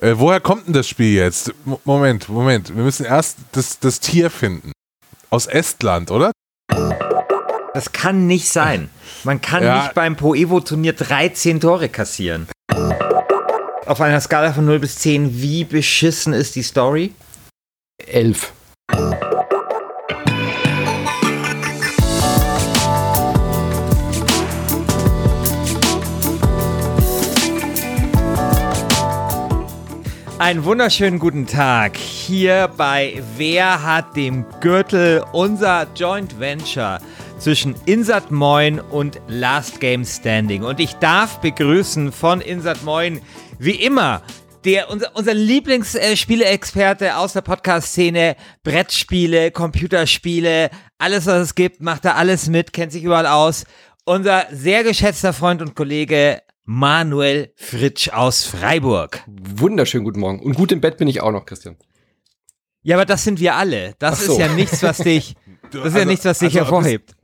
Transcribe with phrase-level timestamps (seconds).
[0.00, 1.52] Äh, woher kommt denn das Spiel jetzt?
[1.64, 2.74] Mo- Moment, Moment.
[2.74, 4.72] Wir müssen erst das, das Tier finden.
[5.30, 6.30] Aus Estland, oder?
[7.74, 8.90] Das kann nicht sein.
[9.24, 9.82] Man kann Ja.
[9.82, 12.46] nicht beim Poevo-Turnier 13 Tore kassieren.
[13.86, 17.12] Auf einer Skala von 0 bis 10, wie beschissen ist die Story?
[18.06, 18.52] Elf.
[30.40, 37.00] Einen wunderschönen guten Tag hier bei Wer hat dem Gürtel unser Joint Venture
[37.40, 40.62] zwischen Insat Moin und Last Game Standing.
[40.62, 43.20] Und ich darf begrüßen von Insat Moin
[43.58, 44.22] wie immer
[44.64, 52.14] der, unser, unser Lieblingsspieleexperte aus der Podcast-Szene, Brettspiele, Computerspiele, alles was es gibt, macht er
[52.14, 53.64] alles mit, kennt sich überall aus.
[54.04, 59.24] Unser sehr geschätzter Freund und Kollege Manuel Fritsch aus Freiburg.
[59.26, 60.40] Wunderschönen guten Morgen.
[60.40, 61.78] Und gut im Bett bin ich auch noch, Christian.
[62.82, 63.94] Ja, aber das sind wir alle.
[63.98, 64.32] Das so.
[64.32, 65.34] ist ja nichts, was dich,
[65.70, 67.16] das ist ja also- nichts, was dich also hervorhebt.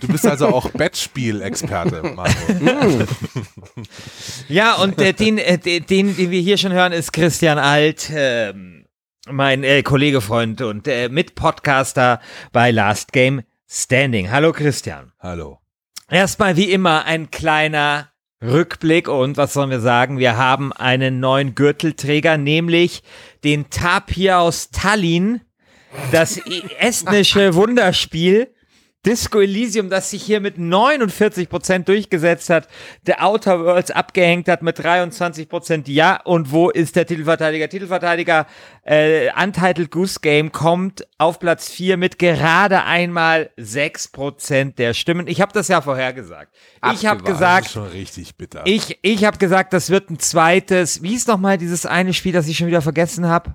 [0.00, 2.32] Du bist also auch Bettspiel-Experte, Marco.
[4.48, 8.10] Ja, und äh, den, äh, den, den, den wir hier schon hören, ist Christian Alt,
[8.10, 8.86] ähm,
[9.28, 14.30] mein äh, Kollege, Freund und äh, Mitpodcaster bei Last Game Standing.
[14.30, 15.12] Hallo Christian.
[15.18, 15.58] Hallo.
[16.08, 18.09] Erstmal wie immer ein kleiner
[18.42, 20.18] Rückblick und was sollen wir sagen?
[20.18, 23.02] Wir haben einen neuen Gürtelträger, nämlich
[23.44, 25.42] den Tapir aus Tallinn,
[26.10, 26.40] das
[26.78, 28.48] estnische Wunderspiel.
[29.06, 32.68] Disco Elysium, das sich hier mit 49% durchgesetzt hat,
[33.06, 35.90] der Outer Worlds abgehängt hat mit 23%.
[35.90, 37.68] Ja, und wo ist der Titelverteidiger?
[37.70, 38.46] Titelverteidiger
[38.84, 45.26] äh, Untitled Goose Game kommt auf Platz 4 mit gerade einmal 6% der Stimmen.
[45.28, 46.54] Ich habe das ja vorhergesagt.
[46.92, 47.28] Ich habe Abgewartet.
[47.28, 48.62] Das gesagt, ist schon richtig bitter.
[48.66, 51.02] ich, ich habe gesagt, das wird ein zweites.
[51.02, 53.54] Wie ist nochmal dieses eine Spiel, das ich schon wieder vergessen habe?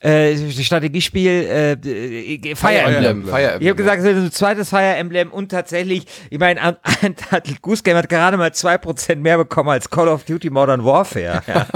[0.00, 3.24] Äh, Strategiespiel, äh, äh, Fire Emblem.
[3.24, 3.62] Fire Emblem.
[3.62, 7.60] Ich habe gesagt, es wird ein zweites Fire Emblem und tatsächlich, ich meine, ein Untitled
[7.62, 11.42] Goose Game hat gerade mal 2% mehr bekommen als Call of Duty Modern Warfare.
[11.48, 11.66] Ja.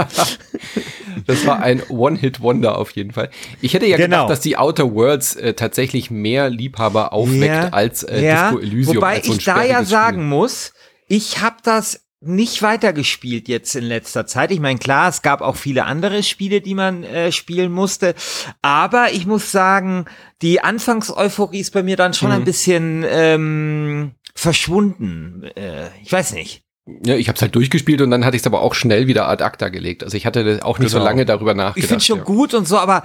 [1.27, 3.29] Das war ein One-Hit-Wonder auf jeden Fall.
[3.61, 4.17] Ich hätte ja Genau.
[4.17, 8.97] gedacht, dass die Outer Worlds äh, tatsächlich mehr Liebhaber aufweckt als äh, Disco Elysium.
[8.97, 10.73] Wobei als so ich da ja sagen muss,
[11.07, 14.51] ich habe das nicht weitergespielt jetzt in letzter Zeit.
[14.51, 18.15] Ich meine, klar, es gab auch viele andere Spiele, die man äh, spielen musste.
[18.61, 20.05] Aber ich muss sagen,
[20.41, 22.35] die Anfangseuphorie ist bei mir dann schon Mhm.
[22.35, 25.43] ein bisschen ähm, verschwunden.
[25.55, 26.63] Äh, ich weiß nicht.
[27.05, 29.27] Ja, ich habe es halt durchgespielt und dann hatte ich es aber auch schnell wieder
[29.29, 30.03] ad acta gelegt.
[30.03, 31.05] Also ich hatte auch nicht so Genau.
[31.09, 31.77] lange darüber nachgedacht.
[31.77, 32.23] Ich finde schon ja.
[32.25, 33.03] gut und so, aber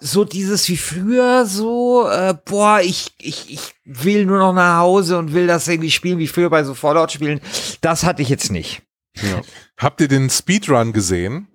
[0.00, 5.18] so dieses wie früher, so, äh, boah, ich, ich, ich will nur noch nach Hause
[5.18, 7.40] und will das irgendwie spielen wie früher bei so Fallout-Spielen,
[7.80, 8.82] das hatte ich jetzt nicht.
[9.76, 11.48] Habt ihr den Speedrun gesehen?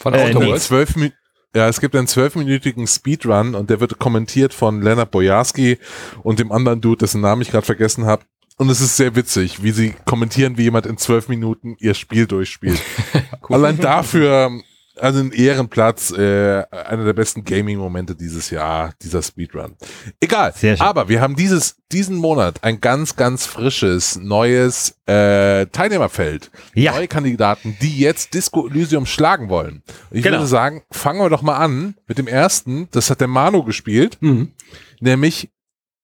[0.00, 0.46] Von Äh, nee.
[0.46, 0.66] Worlds.
[0.66, 1.12] Zwölf Mi-
[1.54, 5.78] ja, es gibt einen zwölfminütigen Speedrun und der wird kommentiert von Leonard Bojarski
[6.22, 8.22] und dem anderen Dude, dessen Namen ich gerade vergessen habe.
[8.56, 12.26] Und es ist sehr witzig, wie sie kommentieren, wie jemand in zwölf Minuten ihr Spiel
[12.28, 12.80] durchspielt.
[13.48, 14.60] Allein dafür,
[15.00, 19.76] also ein Ehrenplatz, äh, einer der besten Gaming-Momente dieses Jahr, dieser Speedrun.
[20.20, 20.86] Egal, Sehr schön.
[20.86, 26.50] aber wir haben dieses, diesen Monat ein ganz, ganz frisches, neues äh, Teilnehmerfeld.
[26.74, 26.92] Ja.
[26.92, 29.82] Neue Kandidaten, die jetzt Disco Elysium schlagen wollen.
[30.10, 30.38] Ich Genau.
[30.38, 34.18] würde sagen, fangen wir doch mal an mit dem ersten, das hat der Manu gespielt,
[34.20, 34.52] Mhm.
[35.00, 35.50] nämlich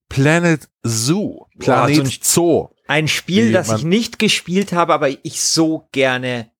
[0.08, 1.46] Planet Zoo.
[1.58, 2.68] Planet so ein- Zoo.
[2.88, 6.50] Ein Spiel, das ich nicht gespielt habe, aber ich so gerne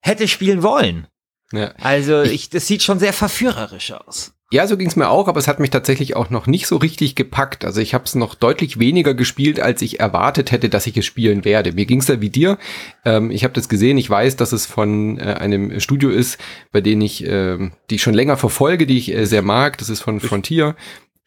[0.00, 1.08] hätte spielen wollen.
[1.52, 1.72] Ja.
[1.80, 4.32] Also ich, das sieht schon sehr verführerisch aus.
[4.52, 6.76] Ja, so ging es mir auch, aber es hat mich tatsächlich auch noch nicht so
[6.76, 7.64] richtig gepackt.
[7.64, 11.04] Also ich habe es noch deutlich weniger gespielt, als ich erwartet hätte, dass ich es
[11.04, 11.72] spielen werde.
[11.72, 12.56] Mir ging es da wie dir.
[13.04, 16.38] Ähm, ich habe das gesehen, ich weiß, dass es von äh, einem Studio ist,
[16.70, 19.78] bei denen ich, ähm, die ich schon länger verfolge, die ich äh, sehr mag.
[19.78, 20.76] Das ist von Frontier.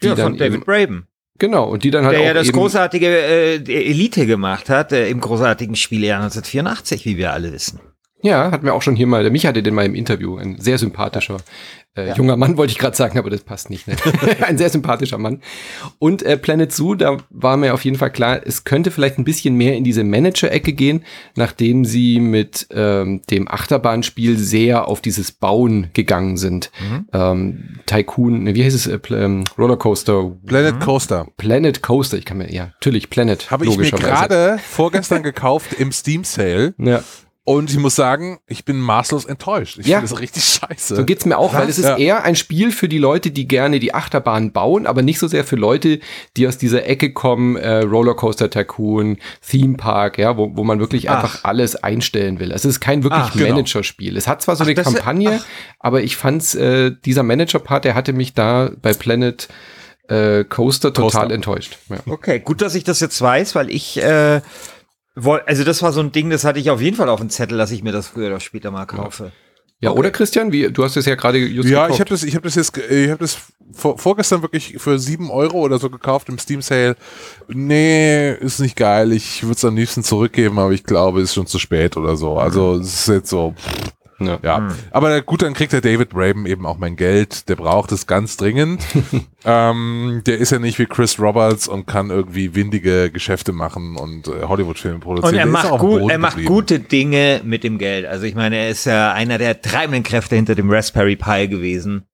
[0.01, 1.07] Ja, von David Braben,
[1.39, 5.09] genau, und die dann halt der auch ja das großartige äh, Elite gemacht hat, äh,
[5.09, 7.81] im großartigen Spieljahr 1984, wie wir alle wissen.
[8.21, 10.59] Ja, hatten wir auch schon hier mal, der Mich hatte den mal im Interview, ein
[10.59, 11.37] sehr sympathischer
[11.95, 13.87] äh, junger Mann, wollte ich gerade sagen, aber das passt nicht.
[13.87, 13.95] Ne?
[14.41, 15.41] ein sehr sympathischer Mann.
[15.97, 19.23] Und äh, Planet Zoo, da war mir auf jeden Fall klar, es könnte vielleicht ein
[19.23, 21.03] bisschen mehr in diese Manager-Ecke gehen,
[21.35, 26.71] nachdem sie mit ähm, dem Achterbahnspiel sehr auf dieses Bauen gegangen sind.
[27.11, 28.87] Ähm, Tycoon, ne, wie heißt es?
[28.87, 30.31] Äh, ähm, Rollercoaster.
[30.45, 31.27] Planet Coaster.
[31.37, 33.49] Planet Coaster, ich kann mir, ja, natürlich, Planet.
[33.49, 36.73] Habe ich mir gerade vorgestern gekauft im Steam Sale.
[36.77, 37.03] Ja.
[37.49, 39.79] Und ich muss sagen, ich bin maßlos enttäuscht.
[39.79, 39.97] Ich Ja.
[39.97, 40.95] finde das richtig scheiße.
[40.97, 41.97] So geht's mir auch, weil es ist Ja.
[41.97, 45.43] eher ein Spiel für die Leute, die gerne die Achterbahn bauen, aber nicht so sehr
[45.43, 45.99] für Leute,
[46.37, 51.09] die aus dieser Ecke kommen, äh, Rollercoaster Tycoon, Theme Park, ja, wo, wo man wirklich
[51.09, 51.15] Ach.
[51.23, 52.51] einfach alles einstellen will.
[52.53, 53.47] Also es ist kein wirklich Ach, genau.
[53.55, 54.15] Managerspiel.
[54.15, 55.45] Es hat zwar so Ach, eine Kampagne, ach.
[55.79, 59.47] aber ich fand's, äh, dieser Manager-Part, der hatte mich da bei Planet
[60.07, 61.33] äh, Coaster total Coaster.
[61.33, 61.77] enttäuscht.
[61.89, 61.97] Ja.
[62.07, 64.41] Okay, gut, dass ich das jetzt weiß, weil ich äh,
[65.45, 67.57] also das war so ein Ding, das hatte ich auf jeden Fall auf dem Zettel,
[67.57, 69.31] dass ich mir das früher oder später mal kaufe.
[69.79, 70.51] ja, oder Christian?
[70.51, 71.93] Wie, du hast es ja gerade just Ja, gekauft.
[71.95, 73.37] ich habe das, ich habe das jetzt, ich habe das
[73.71, 76.95] vor, vorgestern wirklich für sieben Euro oder so gekauft im Steam Sale.
[77.47, 79.11] Nee, ist nicht geil.
[79.13, 82.15] Ich würde es am liebsten zurückgeben, aber ich glaube, es ist schon zu spät oder
[82.17, 82.37] so.
[82.37, 83.53] Also es ist jetzt so.
[84.19, 84.39] Ja.
[84.43, 87.47] Ja, aber gut, dann kriegt der David Braben eben auch mein Geld.
[87.49, 88.81] Der braucht es ganz dringend.
[89.45, 94.27] ähm, der ist ja nicht wie Chris Roberts und kann irgendwie windige Geschäfte machen und
[94.27, 95.33] äh, Hollywood-Filme produzieren.
[95.33, 96.53] Und er macht, gut, er macht geblieben.
[96.53, 98.05] gute Dinge mit dem Geld.
[98.05, 102.05] Also ich meine, er ist ja einer der treibenden Kräfte hinter dem Raspberry Pi gewesen,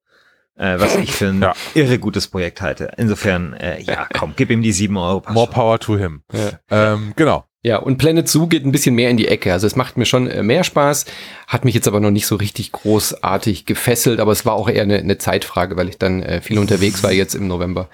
[0.57, 1.53] äh, was ich für ein Ja.
[1.73, 2.91] irre gutes Projekt halte.
[2.97, 5.23] Insofern, äh, ja, komm, gib ihm die sieben Euro.
[5.31, 5.53] More schon.
[5.53, 6.21] power to him.
[6.31, 6.93] Ja.
[6.93, 7.45] Ähm, genau.
[7.65, 9.51] Ja, und Planet Zoo geht ein bisschen mehr in die Ecke.
[9.51, 11.05] Also es macht mir schon äh, mehr Spaß,
[11.47, 14.83] hat mich jetzt aber noch nicht so richtig großartig gefesselt, aber es war auch eher
[14.83, 17.89] eine, eine Zeitfrage, weil ich dann äh, viel unterwegs war jetzt im November.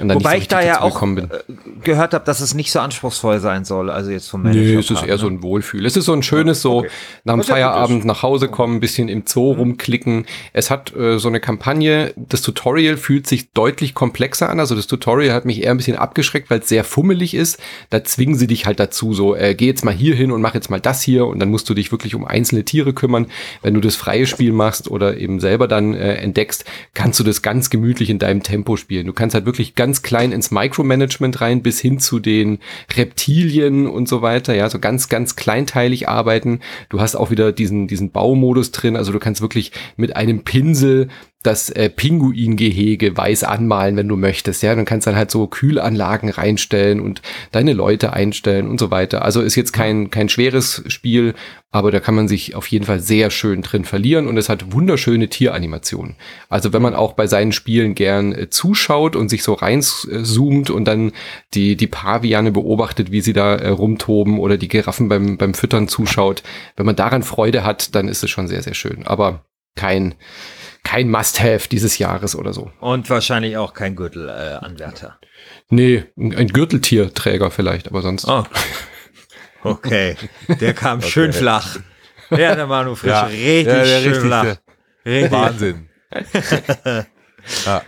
[0.00, 1.26] Und dann Wobei nicht ich so da ja auch äh,
[1.82, 3.90] gehört habe, dass es nicht so anspruchsvoll sein soll.
[3.90, 4.60] Also jetzt vom Manager.
[4.60, 5.86] Nee, es ist eher so ein Wohlfühl.
[5.86, 6.90] Es ist so ein schönes so Okay.
[7.24, 10.26] nach dem Was Feierabend nach Hause kommen, ein bisschen im Zoo rumklicken.
[10.52, 14.58] Es hat äh, so eine Kampagne, das Tutorial fühlt sich deutlich komplexer an.
[14.58, 17.60] Also das Tutorial hat mich eher ein bisschen abgeschreckt, weil es sehr fummelig ist.
[17.90, 20.54] Da zwingen sie dich halt dazu, so äh, geh jetzt mal hier hin und mach
[20.54, 23.26] jetzt mal das hier und dann musst du dich wirklich um einzelne Tiere kümmern.
[23.62, 26.64] Wenn du das freie Spiel machst oder eben selber dann äh, entdeckst,
[26.94, 29.06] kannst du das ganz gemütlich in deinem Tempo spielen.
[29.06, 32.58] Du kannst halt wirklich ganz klein ins Micromanagement rein bis hin zu den
[32.96, 36.60] Reptilien und so weiter, ja, so ganz, ganz kleinteilig arbeiten.
[36.88, 41.08] Du hast auch wieder diesen, diesen Baumodus drin, also du kannst wirklich mit einem Pinsel
[41.44, 46.30] das äh, Pinguingehege weiß anmalen, wenn du möchtest, ja, dann kannst dann halt so Kühlanlagen
[46.30, 47.20] reinstellen und
[47.52, 49.22] deine Leute einstellen und so weiter.
[49.24, 51.34] Also ist jetzt kein kein schweres Spiel,
[51.70, 54.72] aber da kann man sich auf jeden Fall sehr schön drin verlieren und es hat
[54.72, 56.16] wunderschöne Tieranimationen.
[56.48, 60.86] Also wenn man auch bei seinen Spielen gern äh, zuschaut und sich so reinzoomt und
[60.86, 61.12] dann
[61.52, 65.88] die die Paviane beobachtet, wie sie da äh, rumtoben oder die Giraffen beim beim Füttern
[65.88, 66.42] zuschaut,
[66.76, 69.44] wenn man daran Freude hat, dann ist es schon sehr sehr schön, aber
[69.76, 70.14] kein
[70.84, 72.70] kein Must-Have dieses Jahres oder so.
[72.80, 75.18] Und wahrscheinlich auch kein Gürtelanwärter.
[75.20, 75.26] Äh.
[75.70, 78.26] Nee, ein Gürteltierträger vielleicht, aber sonst.
[78.28, 78.44] oh.
[79.64, 80.16] Okay,
[80.60, 81.78] der kam schön flach.
[82.30, 83.24] Ja, der Manu Frisch, Ja.
[83.24, 84.56] richtig Ja, der schön richtig, flach.
[85.06, 85.32] Richtig.
[85.32, 85.88] Wahnsinn.
[87.66, 87.82] ja.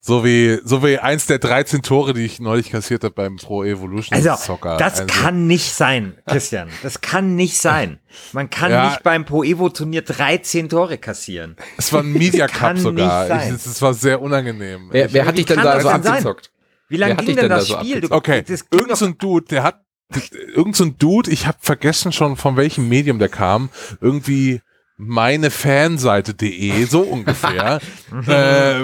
[0.00, 3.64] So wie, so wie eins der 13 Tore, die ich neulich kassiert habe beim Pro
[3.64, 4.76] Evolution Also, Soccer.
[4.76, 6.68] das Also, kann nicht sein, Christian.
[6.84, 7.98] Das kann nicht sein.
[8.32, 8.90] Man kann Ja.
[8.90, 11.56] nicht beim Pro Evo Turnier 13 Tore kassieren.
[11.76, 13.22] Es war ein Media Cup sogar.
[13.24, 13.56] nicht sein.
[13.56, 14.88] Ich, es war sehr unangenehm.
[14.92, 16.52] Wer, wer wie hat dich denn da das so abgezockt?
[16.88, 18.00] Wie lange ging dich denn denn da das so Spiel?
[18.00, 19.82] Du, Okay, irgend so ein Dude, der hat,
[20.54, 23.68] irgend so ein Dude, ich habe vergessen schon, von welchem Medium der kam,
[24.00, 24.62] irgendwie
[24.98, 27.80] meine Fanseite.de, so ungefähr.
[28.26, 28.82] äh,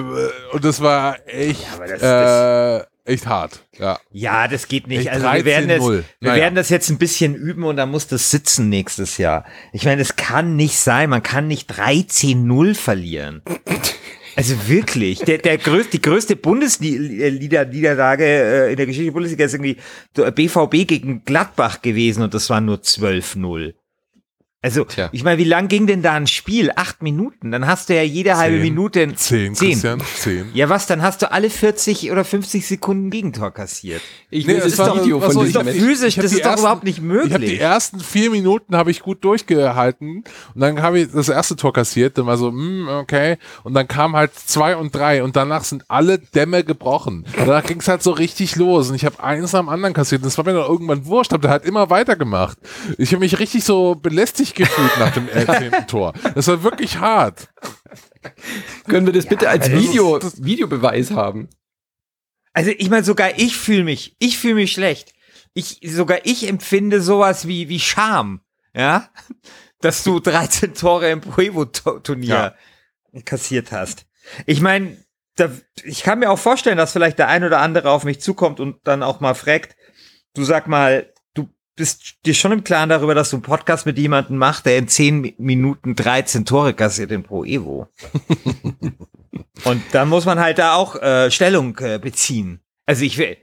[0.55, 3.67] und das war echt, aber das- äh, echt hart.
[3.79, 3.99] Ja.
[4.13, 5.01] ja, das geht nicht.
[5.01, 5.91] Echt Also wir werden das, 13-0.
[5.91, 6.43] wir Naja.
[6.43, 9.45] werden das jetzt ein bisschen üben und dann muss das sitzen nächstes Jahr.
[9.73, 11.11] Ich meine, das kann nicht sein.
[11.11, 13.43] Man kann nicht 13-0 verlieren.
[14.37, 19.55] Also wirklich, der, der größte, die größte Bundesliga-Niederlage äh, in der Geschichte der Bundesliga ist
[19.55, 19.77] irgendwie
[20.15, 23.75] BVB gegen Gladbach gewesen und das war nur 12-0.
[24.65, 25.11] Also, Tja.
[25.13, 26.71] ich meine, wie lang ging denn da ein Spiel?
[26.75, 27.51] Acht Minuten.
[27.51, 28.63] Dann hast du ja jede halbe Zehn.
[28.63, 29.73] Minute ein- Zehn, Zehn.
[29.73, 30.47] Christian, zehn.
[30.55, 30.87] Ja, was?
[30.87, 34.01] Dann hast du alle 40 oder 50 Sekunden Gegentor kassiert.
[34.31, 35.75] Ich Nee, das war- Video war von hab Match.
[35.77, 37.61] die- Physisch, hab das ist doch ersten- überhaupt nicht Ich habe die möglich.
[37.61, 42.17] ersten vier Minuten habe ich gut durchgehalten und dann habe ich das erste Tor kassiert,
[42.17, 45.85] dann war so, hm, okay, und dann kam halt zwei und drei und danach sind
[45.89, 47.27] alle Dämme gebrochen.
[47.37, 50.23] Danach ging es halt so richtig los und ich habe eins nach dem anderen kassiert
[50.23, 52.57] und das war mir dann irgendwann wurscht, aber der hat immer weitergemacht.
[52.97, 56.13] Ich habe mich richtig so belästigt gefühlt nach dem äh, zehnten Tor.
[56.35, 57.49] Das war wirklich hart.
[58.89, 61.49] Können wir das bitte als das Video, ist- Videobeweis haben?
[62.53, 65.13] Also ich meine, sogar ich fühle mich, ich fühle mich schlecht.
[65.55, 68.41] Ich, sogar ich empfinde sowas wie, wie Scham,
[68.75, 69.09] ja,
[69.81, 72.55] dass du 13 Tore im Pro Evo Turnier
[73.25, 74.07] kassiert hast.
[74.47, 74.97] Ich meine,
[75.37, 75.51] da,
[75.85, 78.79] ich kann mir auch vorstellen, dass vielleicht der ein oder andere auf mich zukommt und
[78.87, 79.77] dann auch mal fragt,
[80.35, 81.13] du sag mal,
[81.77, 84.89] bist dir schon im Klaren darüber, dass du einen Podcast mit jemandem machst, der in
[84.89, 87.89] 10 Mi- Minuten 13 Tore kassiert in Pro Evo.
[89.65, 92.61] und dann muss man halt da auch äh, Stellung äh, beziehen.
[92.87, 93.37] Also ich will,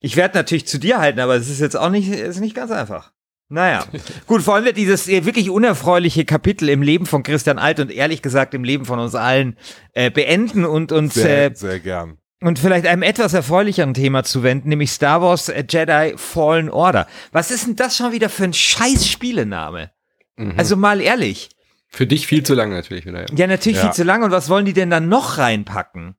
[0.00, 2.70] ich werde natürlich zu dir halten, aber es ist jetzt auch nicht, ist nicht ganz
[2.70, 3.12] einfach.
[3.48, 3.84] Naja,
[4.26, 8.22] gut, wollen wir dieses äh, wirklich unerfreuliche Kapitel im Leben von Christian Alt und ehrlich
[8.22, 9.56] gesagt im Leben von uns allen
[9.92, 12.18] äh, beenden und uns Sehr, äh, sehr gern.
[12.46, 17.06] Und vielleicht einem etwas erfreulicheren Thema zuwenden, nämlich Star Wars äh, Jedi Fallen Order.
[17.32, 19.90] Was ist denn das schon wieder für ein scheiß Spielename?
[20.36, 20.54] Mhm.
[20.56, 21.50] Also mal ehrlich.
[21.88, 23.20] Für dich viel zu lang natürlich wieder.
[23.20, 23.26] Ja.
[23.36, 23.84] Ja, natürlich Ja.
[23.84, 24.22] viel zu lang.
[24.22, 26.14] Und was wollen die denn dann noch reinpacken?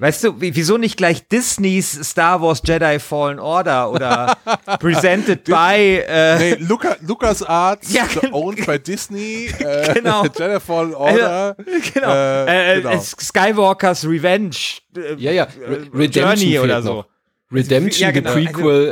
[0.00, 4.36] Weißt du, wie- wieso nicht gleich Disneys Star Wars Jedi Fallen Order oder
[4.80, 10.24] presented by äh, Nee, Luca, Lucas Arts, Ja, owned by Disney, äh, Genau.
[10.38, 11.54] Jedi Fallen Order.
[11.94, 12.90] genau, Äh, äh, genau.
[12.94, 14.56] äh, Skywalkers Revenge
[14.96, 15.44] äh, Ja, ja.
[15.44, 16.84] äh, Re- Redemption Journey oder noch.
[16.84, 17.04] so.
[17.52, 18.32] Redemption, Ja, genau.
[18.34, 18.88] the Prequel,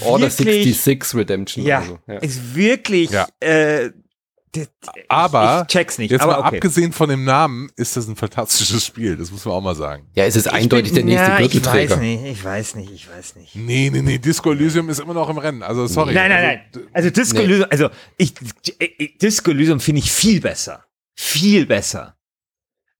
[0.00, 1.64] äh, Order wirklich- 66 Redemption.
[1.66, 1.98] Ja, oder so.
[2.08, 2.14] ja.
[2.18, 3.26] ist wirklich Ja.
[3.40, 3.90] äh,
[5.08, 6.56] Aber ich, ich check's nicht, Jetzt aber mal okay.
[6.56, 10.06] abgesehen von dem Namen ist das ein fantastisches Spiel, das muss man auch mal sagen.
[10.14, 11.90] ja, es ist eindeutig der nächste ja, ich Gürtelträger.
[11.96, 13.54] weiß nicht, ich weiß nicht, ich weiß nicht.
[13.56, 15.62] Nee, nee, nee, Disco Elysium ist immer noch im Rennen.
[15.62, 16.14] Also sorry.
[16.14, 16.88] Nein, nein, also, nein.
[16.92, 17.44] Also Disco Nee.
[17.44, 18.34] Elysium, also ich,
[18.98, 20.84] ich- Disco Elysium finde ich viel besser.
[21.14, 22.14] Viel besser.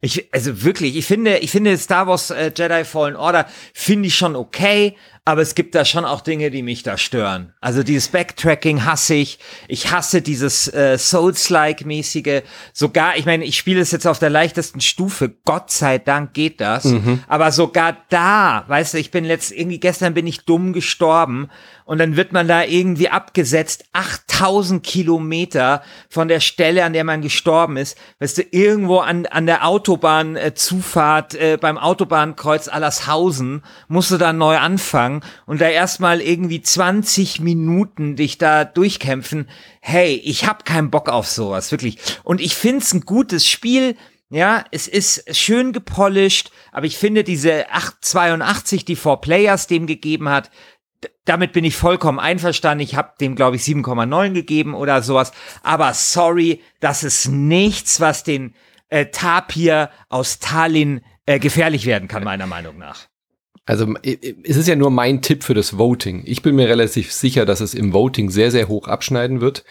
[0.00, 4.14] Ich, also wirklich, ich finde, ich finde Star Wars äh, Jedi Fallen Order finde ich
[4.14, 7.52] schon okay, aber es gibt da schon auch Dinge, die mich da stören.
[7.61, 9.38] Also dieses Backtracking hasse ich.
[9.67, 12.43] Ich hasse dieses äh, Souls-like-mäßige.
[12.73, 15.35] Sogar, ich meine, ich spiele es jetzt auf der leichtesten Stufe.
[15.45, 16.87] Gott sei Dank geht das.
[17.26, 21.50] Aber sogar da, weißt du, ich bin letzt, irgendwie gestern bin ich dumm gestorben
[21.88, 27.23] und dann wird man da irgendwie abgesetzt, 8000 Kilometer von der Stelle, an der man
[27.23, 27.97] gestorben ist.
[28.18, 30.52] Weißt du, irgendwo an, an der Autobahn äh,
[31.59, 38.37] beim Autobahnkreuz Allershausen, musst du da neu anfangen und da erstmal irgendwie 20 Minuten dich
[38.37, 39.49] da durchkämpfen.
[39.80, 41.97] Hey, ich hab keinen Bock auf sowas, wirklich.
[42.23, 43.97] Und ich find's ein gutes Spiel.
[44.28, 50.28] Ja, es ist schön gepolished, aber ich finde diese 882, die Four Players dem gegeben
[50.28, 50.50] hat,
[51.25, 52.83] damit bin ich vollkommen einverstanden.
[52.83, 55.33] Ich habe dem, glaube ich, 7,9 gegeben oder sowas.
[55.62, 58.55] Aber sorry, das ist nichts, was den
[58.88, 63.07] äh, Tapir aus Tallinn äh, gefährlich werden kann, meiner Meinung nach.
[63.67, 66.23] Also es ist ja nur mein Tipp für das Voting.
[66.25, 69.62] Ich bin mir relativ sicher, dass es im Voting sehr, sehr hoch abschneiden wird.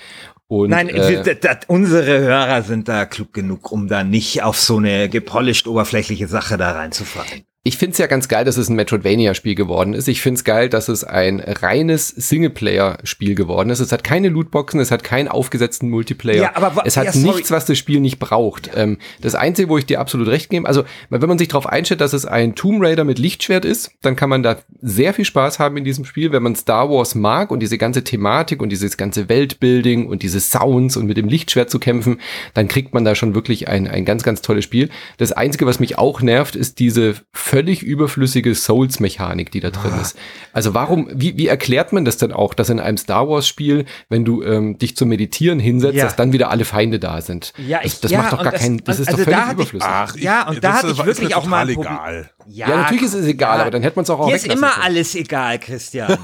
[0.46, 4.58] Und, Nein, äh, d- d- unsere Hörer sind da klug genug, um da nicht auf
[4.60, 7.44] so eine gepolished oberflächliche Sache da reinzufallen.
[7.68, 10.08] Ich finde es ja ganz geil, dass es ein Metroidvania-Spiel geworden ist.
[10.08, 13.82] Ich finde es geil, dass es ein reines Singleplayer-Spiel geworden ist.
[13.82, 16.44] Es hat keine Lootboxen, es hat keinen aufgesetzten Multiplayer.
[16.44, 18.72] Ja, aber es hat ja, nichts, was das Spiel nicht braucht.
[18.74, 22.00] Ähm, das Einzige, wo ich dir absolut recht gebe, also wenn man sich darauf einstellt,
[22.00, 25.60] dass es ein Tomb Raider mit Lichtschwert ist, dann kann man da sehr viel Spaß
[25.60, 26.32] haben in diesem Spiel.
[26.32, 30.40] Wenn man Star Wars mag und diese ganze Thematik und dieses ganze Weltbuilding und diese
[30.40, 32.22] Sounds und mit dem Lichtschwert zu kämpfen,
[32.54, 34.90] dann kriegt man da schon wirklich ein, ein ganz, ganz tolles Spiel.
[35.18, 37.16] Das Einzige, was mich auch nervt, ist diese
[37.58, 40.02] völlig überflüssige Souls-Mechanik, die da drin Ah.
[40.02, 40.16] ist.
[40.54, 44.24] Also warum, wie, wie erklärt man das denn auch, dass in einem Star Wars-Spiel, wenn
[44.26, 46.04] du ähm, dich zum Meditieren hinsetzt, Ja.
[46.06, 47.54] dass dann wieder alle Feinde da sind?
[47.58, 49.32] Ja, das, ich- das ja, macht doch gar das- keinen, das ist also doch da
[49.32, 49.90] völlig hatte ich- überflüssig.
[49.92, 52.30] Ach, Ja, und da das hatte ich ist wirklich auch mal egal.
[52.48, 54.70] ja, natürlich ist es egal, aber dann hätte man es auch, auch Dir ist immer
[54.70, 54.84] können.
[54.84, 56.16] alles egal, Christian.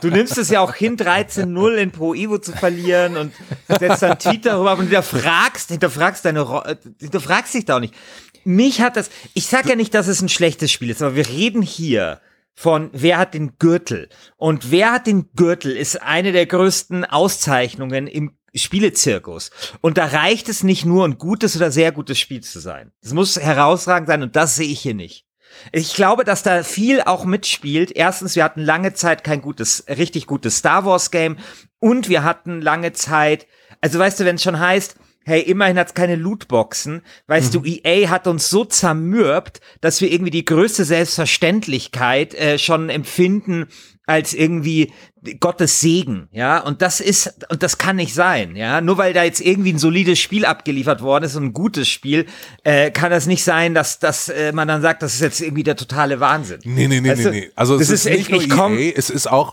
[0.00, 3.32] Du nimmst es ja auch hin, 13-0 in Pro Evo zu verlieren und
[3.68, 7.94] setzt dann Tweet darüber und hinterfragst, hinterfragst deine, Ro äh, hinterfragst dich da auch nicht.
[8.42, 11.28] Mich hat das, ich sag ja nicht, dass es ein schlechtes Spiel ist, aber wir
[11.28, 12.22] reden hier
[12.54, 14.08] von wer hat den Gürtel.
[14.38, 19.50] Und wer hat den Gürtel ist eine der größten Auszeichnungen im Spielezirkus.
[19.82, 22.92] Und da reicht es nicht nur, ein gutes oder sehr gutes Spiel zu sein.
[23.02, 25.26] Es muss herausragend sein und das sehe ich hier nicht.
[25.70, 27.92] Ich glaube, dass da viel auch mitspielt.
[27.94, 31.36] Erstens, wir hatten lange Zeit kein gutes, richtig gutes Star Wars Game
[31.78, 33.46] und wir hatten lange Zeit,
[33.82, 38.08] also weißt du, wenn es schon heißt, hey, immerhin hat's keine Lootboxen, weißt du, EA
[38.08, 43.66] hat uns so zermürbt, dass wir irgendwie die größte Selbstverständlichkeit äh, schon empfinden
[44.06, 44.92] als irgendwie
[45.38, 49.22] Gottes Segen, ja, und das ist, und das kann nicht sein, ja, nur weil da
[49.22, 52.26] jetzt irgendwie ein solides Spiel abgeliefert worden ist und ein gutes Spiel,
[52.64, 55.62] äh, kann das nicht sein, dass, dass äh, man dann sagt, das ist jetzt irgendwie
[55.62, 56.58] der totale Wahnsinn.
[56.64, 57.50] Nee, nee, nee, Weißt nee, nee.
[57.54, 59.52] Also es ist, ist- nicht ich- nur ich komm- EA, es ist auch,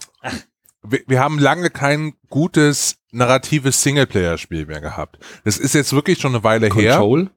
[0.89, 5.17] wir, wir haben lange kein gutes narratives Singleplayer-Spiel mehr gehabt.
[5.44, 6.98] Das ist jetzt wirklich schon eine Weile her.
[6.98, 7.29] Control?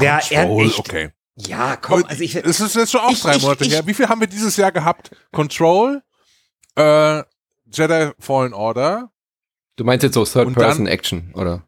[0.00, 0.78] Ja, Control, echt.
[0.78, 1.10] okay.
[1.36, 3.86] Ja, komm, also ich, es ist jetzt schon auch ich- drei ich- Monate ich- her.
[3.86, 5.10] Wie viel haben wir dieses Jahr gehabt?
[5.32, 6.02] Control,
[6.76, 7.22] äh,
[7.72, 9.10] Jedi Fallen Order.
[9.76, 11.66] Du meinst jetzt so Third-Person-Action, oder?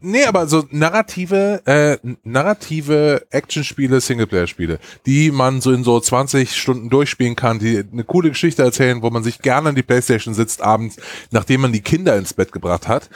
[0.00, 6.88] Nee, aber so narrative, äh, narrative Actionspiele, Singleplayer-Spiele, die man so in so 20 Stunden
[6.88, 10.62] durchspielen kann, die eine coole Geschichte erzählen, wo man sich gerne an die Playstation sitzt
[10.62, 10.98] abends,
[11.32, 13.10] nachdem man die Kinder ins Bett gebracht hat.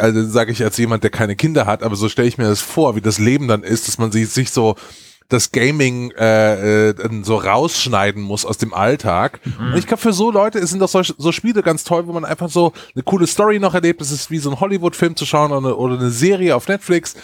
[0.00, 2.62] Also sage ich als jemand, der keine Kinder hat, aber so stelle ich mir das
[2.62, 4.76] vor, wie das Leben dann ist, dass man sich, sich so
[5.32, 9.40] das Gaming äh, äh, so rausschneiden muss aus dem Alltag.
[9.58, 12.24] Und ich glaube, für so Leute sind doch solche, so Spiele ganz toll, wo man
[12.24, 14.00] einfach so eine coole Story noch erlebt.
[14.00, 17.14] Es ist wie so ein Hollywood-Film zu schauen oder eine, oder eine Serie auf Netflix.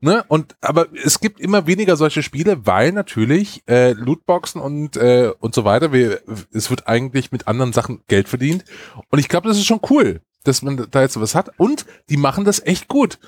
[0.00, 0.24] Ne?
[0.26, 5.54] Und aber es gibt immer weniger solche Spiele, weil natürlich äh, Lootboxen und äh, und
[5.54, 6.20] so weiter, wir,
[6.52, 8.64] es wird eigentlich mit anderen Sachen Geld verdient.
[9.10, 11.52] Und ich glaube, das ist schon cool, dass man da jetzt was hat.
[11.56, 13.20] Und die machen das echt gut.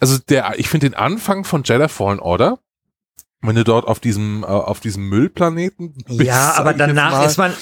[0.00, 2.58] Also der, ich finde den Anfang von Jedi Fallen Order,
[3.42, 7.36] wenn du dort auf diesem äh, auf diesem Müllplaneten bist, ja, aber ich danach ist
[7.38, 7.52] man,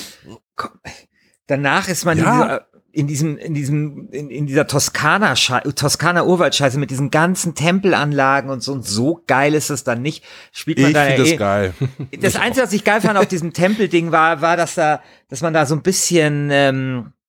[1.47, 2.61] danach ist man Ja.
[2.93, 8.63] in diesem, in diesem, in, in dieser Toskana, Toskana Urwaldscheiße mit diesen ganzen Tempelanlagen und
[8.63, 10.25] so und so geil ist es dann nicht.
[10.53, 11.75] Spielt man ich da finde ja das eh, geil.
[12.21, 15.53] Das Einzige, was ich geil fand auf diesem Tempelding war, war, dass da, dass man
[15.55, 17.20] da so ein bisschen, ähm, äh,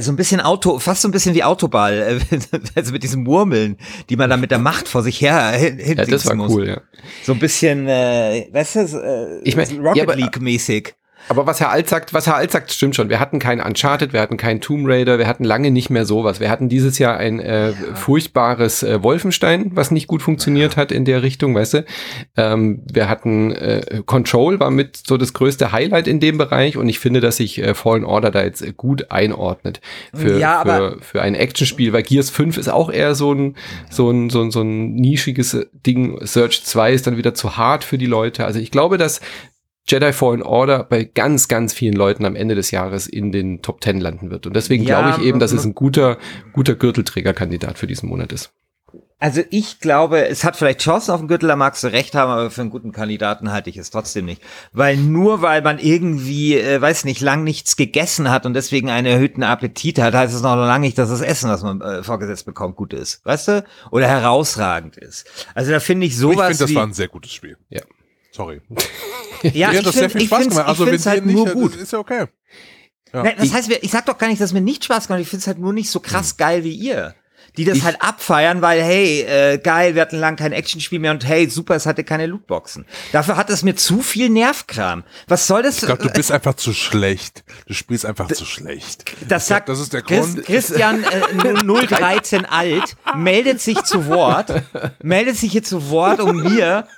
[0.00, 2.38] so ein bisschen Auto, fast so ein bisschen wie Autoball, äh,
[2.74, 3.76] also mit diesen Murmeln,
[4.08, 6.52] die man da mit der Macht vor sich her hin, Ja, das war muss.
[6.52, 6.80] cool, ja.
[7.24, 10.94] So ein bisschen, äh, weißt du, äh, Ich mein, Rocket ja, League mäßig.
[11.28, 13.08] Aber was Herr Alt sagt, was Herr Alt sagt, stimmt schon.
[13.08, 16.40] Wir hatten keinen Uncharted, wir hatten keinen Tomb Raider, wir hatten lange nicht mehr sowas.
[16.40, 21.04] Wir hatten dieses Jahr ein äh, furchtbares äh, Wolfenstein, was nicht gut funktioniert hat in
[21.04, 21.84] der Richtung, weißt du.
[22.36, 26.88] Ähm, wir hatten äh, Control, war mit so das größte Highlight in dem Bereich und
[26.88, 29.80] ich finde, dass sich äh, Fallen Order da jetzt äh, gut einordnet
[30.14, 33.56] für, Ja, für, für ein Actionspiel, weil Gears 5 ist auch eher so ein,
[33.90, 36.18] so ein, so ein, so ein nischiges äh, Ding.
[36.26, 38.44] Search 2 ist dann wieder zu hart für die Leute.
[38.44, 39.20] Also ich glaube, dass
[39.86, 43.82] Jedi Fallen Order bei ganz, ganz vielen Leuten am Ende des Jahres in den Top
[43.82, 44.46] 10 landen wird.
[44.46, 46.18] Und deswegen Ja, glaube ich eben, dass es ein guter,
[46.52, 48.52] guter Gürtelträgerkandidat für diesen Monat ist.
[49.22, 52.28] Also ich glaube, es hat vielleicht Chancen auf den Gürtel, da magst du recht haben,
[52.28, 54.42] aber für einen guten Kandidaten halte ich es trotzdem nicht.
[54.72, 59.06] Weil nur weil man irgendwie, äh, weiß nicht, lang nichts gegessen hat und deswegen einen
[59.06, 62.46] erhöhten Appetit hat, heißt es noch lange nicht, dass das Essen, was man äh, vorgesetzt
[62.46, 63.24] bekommt, gut ist.
[63.24, 63.64] Weißt du?
[63.92, 65.24] Oder herausragend ist.
[65.54, 67.56] Also da finde ich ich sowas finde, das wie, war ein sehr gutes Spiel.
[67.70, 67.82] Ja.
[68.32, 68.60] Sorry.
[69.42, 70.66] ja, Mir ich hat das sehr finde viel ich Spaß gemacht.
[70.66, 71.74] Also ich wenn find's halt dir nur nicht, gut.
[71.74, 72.26] das ist ja okay.
[73.12, 73.22] Ja.
[73.22, 75.20] Nein, das heißt, ich sag doch gar nicht, dass mir nicht Spaß gemacht.
[75.20, 77.14] Ich finde es halt nur nicht so krass geil wie ihr.
[77.58, 81.26] Die das halt abfeiern, weil, hey, äh, geil, wir hatten lang kein Actionspiel mehr und
[81.26, 82.86] hey, super, es hatte keine Lootboxen.
[83.12, 85.04] Dafür hat es mir zu viel Nervkram.
[85.28, 85.76] Was soll das?
[85.76, 87.44] Ich glaube, du bist einfach zu schlecht.
[87.66, 89.04] Du spielst einfach zu schlecht.
[89.28, 90.46] das sagt das ist der Chris, Grund.
[90.46, 94.50] Christian äh, 013 alt, meldet sich zu Wort,
[95.02, 96.88] meldet sich hier zu Wort, um mir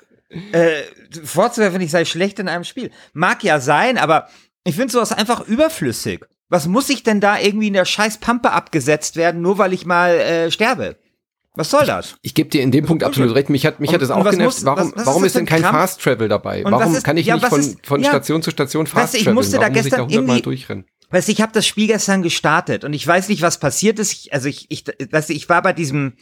[0.52, 0.82] äh,
[1.24, 2.90] vorzuwerfen, ich sei schlecht in einem Spiel.
[3.12, 4.28] Mag ja sein, aber
[4.64, 6.20] ich finde sowas einfach überflüssig.
[6.48, 9.86] Was muss ich denn da irgendwie in der scheiß Pampe abgesetzt werden, nur weil ich
[9.86, 10.96] mal äh, sterbe?
[11.56, 12.16] Was soll das?
[12.22, 13.48] Ich gebe dir in dem Punkt absolut recht.
[13.48, 14.56] Mich hat, mich Und- hat es und auch genervt.
[14.56, 15.78] muss- warum was- was warum ist das denn kein Krampf?
[15.78, 16.64] Fast Travel dabei?
[16.64, 18.08] Und Warum ist- kann ich ja, nicht von, ist- von ja.
[18.10, 19.34] Station zu Station Weißt Fast du, ich traveln?
[19.36, 20.84] musste da Warum muss ich da gestern irgendwie- durchrennen?
[21.10, 24.12] Weißt du, ich habe das Spiel gestern gestartet und ich weiß nicht, was passiert ist.
[24.12, 26.14] Ich, also ich, ich, weißt du, ich war bei diesem,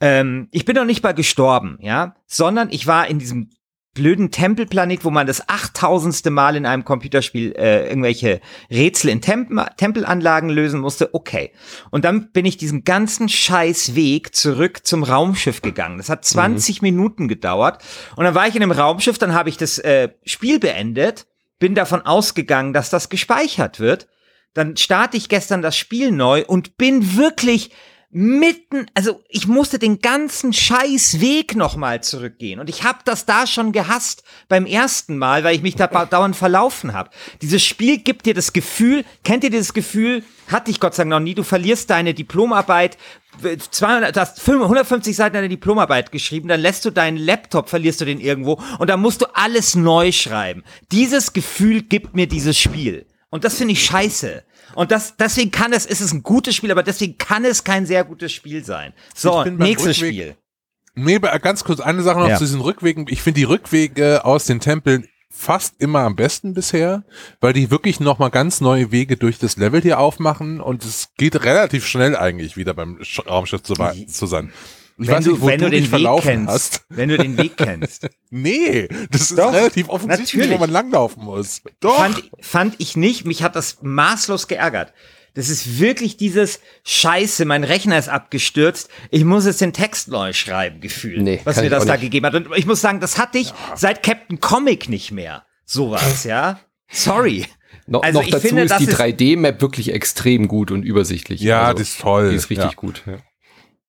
[0.00, 3.50] ähm, ich bin noch nicht mal gestorben, ja, sondern ich war in diesem
[3.92, 9.66] blöden Tempelplanet, wo man das achttausendste Mal in einem Computerspiel äh, irgendwelche Rätsel in Tempel,
[9.76, 11.12] Tempelanlagen lösen musste.
[11.12, 11.52] Okay.
[11.90, 15.98] Und dann bin ich diesen ganzen scheiß Weg zurück zum Raumschiff gegangen.
[15.98, 17.82] Das hat 20 Minuten gedauert.
[18.14, 21.26] Und dann war ich in einem Raumschiff, dann habe ich das äh, Spiel beendet,
[21.58, 24.06] bin davon ausgegangen, dass das gespeichert wird.
[24.54, 27.70] Dann starte ich gestern das Spiel neu und bin wirklich
[28.12, 32.58] mitten, also ich musste den ganzen scheiß Weg nochmal zurückgehen.
[32.58, 36.34] Und ich habe das da schon gehasst beim ersten Mal, weil ich mich da dauernd
[36.34, 37.10] verlaufen habe.
[37.40, 41.10] Dieses Spiel gibt dir das Gefühl, kennt ihr dieses Gefühl, hatte ich Gott sei Dank
[41.10, 42.98] noch nie, du verlierst deine Diplomarbeit,
[43.70, 48.04] 200, du hast 150 Seiten deiner Diplomarbeit geschrieben, dann lässt du deinen Laptop, verlierst du
[48.04, 50.64] den irgendwo und dann musst du alles neu schreiben.
[50.90, 53.06] Dieses Gefühl gibt mir dieses Spiel.
[53.30, 54.42] Und das finde ich scheiße.
[54.74, 57.86] Und das, deswegen kann es, ist es ein gutes Spiel, aber deswegen kann es kein
[57.86, 58.92] sehr gutes Spiel sein.
[59.14, 60.36] So, nächstes Rückweg- Spiel.
[60.94, 62.36] Nee, ganz kurz eine Sache noch Ja.
[62.36, 63.06] zu diesen Rückwegen.
[63.08, 67.04] Ich finde die Rückwege aus den Tempeln fast immer am besten bisher,
[67.40, 71.44] weil die wirklich nochmal ganz neue Wege durch das Level hier aufmachen und es geht
[71.44, 73.74] relativ schnell eigentlich wieder beim Sch- Raumschiff zu,
[74.08, 74.52] zu sein.
[75.00, 76.48] Ich Wenn weiß du, nicht, wo wenn du, du dich den Weg verlaufen kennst.
[76.52, 76.84] hast.
[76.90, 78.08] Wenn du den Weg kennst.
[78.30, 80.50] Nee, das ist Doch, relativ offensichtlich, natürlich.
[80.56, 81.62] wo man langlaufen muss.
[81.80, 81.96] Doch.
[81.96, 83.24] Fand, fand ich nicht.
[83.24, 84.92] Mich hat das maßlos geärgert.
[85.34, 88.90] Das ist wirklich dieses Scheiße, mein Rechner ist abgestürzt.
[89.10, 92.02] Ich muss jetzt den Text neu schreiben, Gefühl, Nee, was mir das da nicht.
[92.02, 92.34] gegeben hat.
[92.34, 95.44] Und ich muss sagen, das hatte ich seit Captain Comic nicht mehr.
[95.64, 96.60] Sowas, ja.
[96.90, 97.46] Sorry.
[97.86, 100.82] No, Also noch ich dazu finde, ist das die ist- 3D-Map wirklich extrem gut und
[100.82, 101.40] übersichtlich.
[101.40, 102.30] Ja, Also, die ist toll.
[102.30, 102.76] Die ist richtig Ja.
[102.76, 103.02] gut.
[103.06, 103.14] Ja.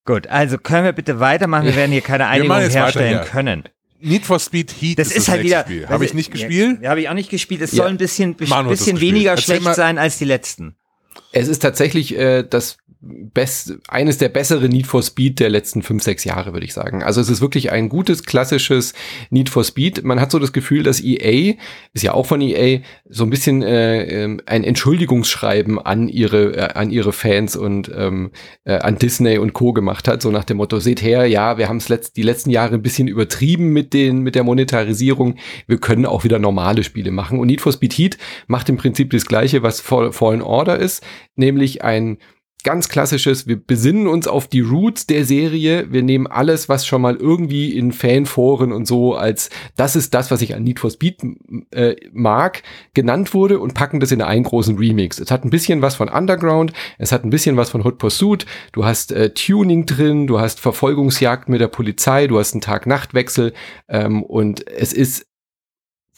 [0.06, 1.66] Gut, also können wir bitte weitermachen.
[1.66, 3.30] Wir werden hier keine Einigung jetzt weiter herstellen hier.
[3.32, 3.64] können.
[4.00, 5.62] Need for Speed Heat Das ist, halt nächste wieder.
[5.64, 5.90] Spiel.
[5.90, 6.80] Habe ich nicht gespielt?
[6.82, 7.62] Ja, habe ich auch nicht gespielt.
[7.62, 7.84] Es Ja.
[7.84, 9.02] soll ein bisschen, das bisschen gespielt.
[9.02, 10.76] weniger Erzähl schlecht mal- sein als die letzten.
[11.34, 16.04] Es ist tatsächlich äh, das best, eines der besseren Need for Speed der letzten fünf,
[16.04, 17.02] sechs Jahre, würde ich sagen.
[17.02, 18.94] Also es ist wirklich ein gutes, klassisches
[19.32, 20.04] Need for Speed.
[20.04, 21.56] Man hat so das Gefühl, dass EA,
[21.94, 26.74] ist ja auch von EA, so ein bisschen äh, ähm, ein Entschuldigungsschreiben an ihre, äh,
[26.74, 28.32] an ihre Fans und ähm,
[28.66, 29.74] äh, an Disney und Co.
[29.74, 32.52] gemacht hat, so nach dem Motto, seht her, ja, wir haben es letzt, die letzten
[32.52, 35.38] Jahre ein bisschen übertrieben mit den, mit der Monetarisierung.
[35.66, 37.40] Wir können auch wieder normale Spiele machen.
[37.40, 41.04] Und Need for Speed Heat macht im Prinzip das Gleiche, was Fallen Order ist,
[41.36, 42.20] nämlich ein
[42.63, 47.02] ganz klassisches, wir besinnen uns auf die Roots der Serie, wir nehmen alles, was schon
[47.02, 50.89] mal irgendwie in Fanforen und so als das ist das, was ich an Need for
[50.89, 51.21] Speed
[51.71, 55.19] äh, mag, genannt wurde und packen das in einen großen Remix.
[55.19, 58.45] Es hat ein bisschen was von Underground, es hat ein bisschen was von Hot Pursuit,
[58.71, 63.54] du hast äh, Tuning drin, du hast Verfolgungsjagd mit der Polizei, du hast einen Tag-Nacht-Wechsel
[63.88, 65.31] ähm, und es ist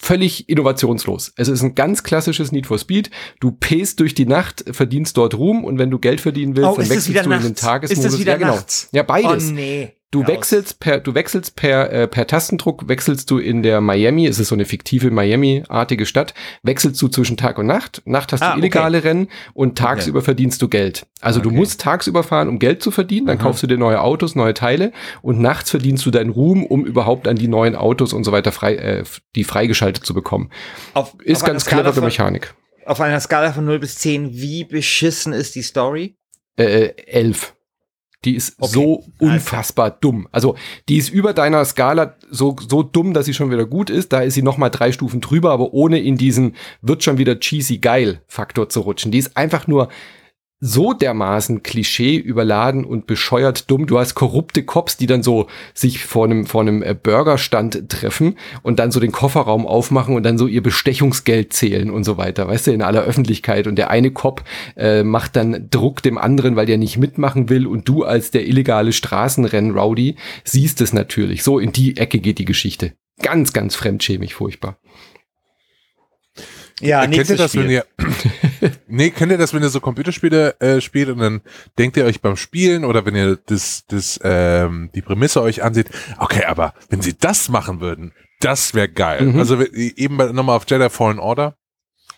[0.04, 1.32] völlig innovationslos.
[1.36, 3.10] Es ist ein ganz klassisches Need for Speed.
[3.40, 6.76] Du pest durch die Nacht, verdienst dort Ruhm und wenn du Geld verdienen willst, Oh,
[6.76, 7.44] dann wechselst du in nachts?
[7.44, 8.04] den Tagesmodus.
[8.04, 8.54] Ist es wieder ja, genau.
[8.56, 8.88] nachts?
[8.92, 9.48] Ja, beides.
[9.48, 9.92] Oh nee.
[10.14, 14.38] Du wechselst per, du wechselst per, äh, per Tastendruck, wechselst du in der Miami, es
[14.38, 18.00] ist so eine fiktive Miami-artige Stadt, wechselst du zwischen Tag und Nacht.
[18.04, 20.26] Nacht hast Ah, du illegale Rennen und tagsüber Okay.
[20.26, 21.06] verdienst du Geld.
[21.20, 21.58] Also du Okay.
[21.58, 23.44] musst tagsüber fahren, um Geld zu verdienen, dann Aha.
[23.46, 27.26] kaufst du dir neue Autos, neue Teile und nachts verdienst du deinen Ruhm, um überhaupt
[27.26, 30.50] an die neuen Autos und so weiter frei, äh, die freigeschaltet zu bekommen.
[30.92, 32.54] Auf, Ist auf ganz clevere Mechanik.
[32.86, 36.14] Auf einer Skala von 0 bis 10, wie beschissen ist die Story?
[36.56, 37.56] Äh, elf.
[38.24, 38.72] Die ist Okay.
[38.72, 40.28] so unfassbar dumm.
[40.32, 40.56] Also
[40.88, 44.12] die ist über deiner Skala so, so dumm, dass sie schon wieder gut ist.
[44.12, 47.38] Da ist sie noch mal drei Stufen drüber, aber ohne in diesen wird schon wieder
[47.40, 49.12] cheesy geil Faktor zu rutschen.
[49.12, 49.88] Die ist einfach nur
[50.60, 53.86] so dermaßen Klischee überladen und bescheuert dumm.
[53.86, 58.38] Du hast korrupte Cops, die dann so sich vor einem, vor einem äh, Burgerstand treffen
[58.62, 62.48] und dann so den Kofferraum aufmachen und dann so ihr Bestechungsgeld zählen und so weiter,
[62.48, 63.66] weißt du, in aller Öffentlichkeit.
[63.66, 64.42] Und der eine Cop
[64.76, 68.46] äh, macht dann Druck dem anderen, weil der nicht mitmachen will und du als der
[68.46, 71.42] illegale Straßenrennen-Rowdy siehst es natürlich.
[71.42, 72.92] So in die Ecke geht die Geschichte.
[73.22, 74.78] Ganz, ganz fremdschämig, furchtbar.
[76.80, 77.84] Ja, kennt ihr das, wenn ihr,
[78.94, 81.42] nee, kennt ihr das, wenn ihr so Computerspiele äh, spielt und dann
[81.78, 85.90] denkt ihr euch beim Spielen oder wenn ihr das, das, ähm, die Prämisse euch ansieht,
[86.18, 89.22] okay, aber wenn sie das machen würden, das wäre geil.
[89.22, 89.38] Mhm.
[89.38, 91.56] Also eben nochmal auf Jedi Fallen Order,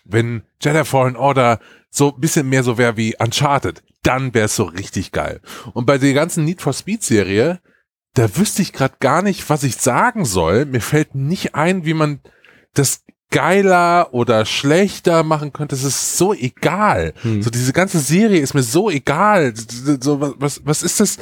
[0.05, 1.59] wenn Jedi Fallen Order
[1.89, 5.41] so ein bisschen mehr so wäre wie Uncharted, dann wäre es so richtig geil.
[5.73, 7.59] Und bei der ganzen Need for Speed Serie,
[8.13, 10.65] da wüsste ich gerade gar nicht, was ich sagen soll.
[10.65, 12.19] Mir fällt nicht ein, wie man
[12.73, 15.75] das geiler oder schlechter machen könnte.
[15.75, 17.13] Es ist so egal.
[17.21, 17.41] Hm.
[17.41, 19.53] So diese ganze Serie ist mir so egal.
[19.55, 21.17] So was was, was ist das?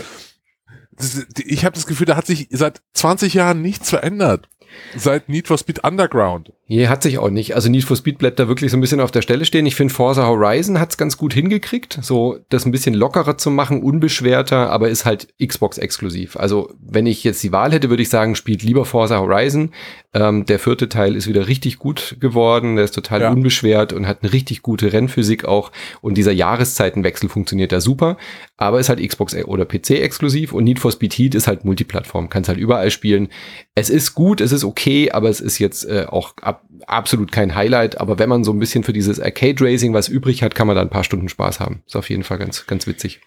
[0.97, 4.47] Das- Ich habe das Gefühl, da hat sich seit 20 Jahren nichts verändert.
[4.95, 6.51] Seit Need for Speed Underground.
[6.67, 7.53] Hier hat sich auch nicht.
[7.53, 9.67] Also Need for Speed bleibt da wirklich so ein bisschen auf der Stelle stehen.
[9.67, 13.83] Ich finde Forza Horizon hat's ganz gut hingekriegt, so das ein bisschen lockerer zu machen,
[13.83, 16.35] unbeschwerter, aber ist halt Xbox exklusiv.
[16.37, 19.69] Also wenn ich jetzt die Wahl hätte, würde ich sagen, spielt lieber Forza Horizon.
[20.13, 23.31] Ähm, der vierte Teil ist wieder richtig gut geworden, der ist total Ja.
[23.31, 25.71] unbeschwert und hat eine richtig gute Rennphysik auch.
[26.01, 28.17] Und dieser Jahreszeitenwechsel funktioniert da super,
[28.57, 32.29] aber ist halt Xbox oder PC exklusiv und Need for Speed Heat ist halt Multiplattform,
[32.29, 33.27] kannst halt überall spielen.
[33.75, 36.54] Es ist gut, es ist okay, aber es ist jetzt äh, auch ab,
[36.87, 37.99] absolut kein Highlight.
[37.99, 40.75] Aber wenn man so ein bisschen für dieses Arcade Racing was übrig hat, kann man
[40.75, 41.83] da ein paar Stunden Spaß haben.
[41.85, 43.21] Ist auf jeden Fall ganz, ganz witzig.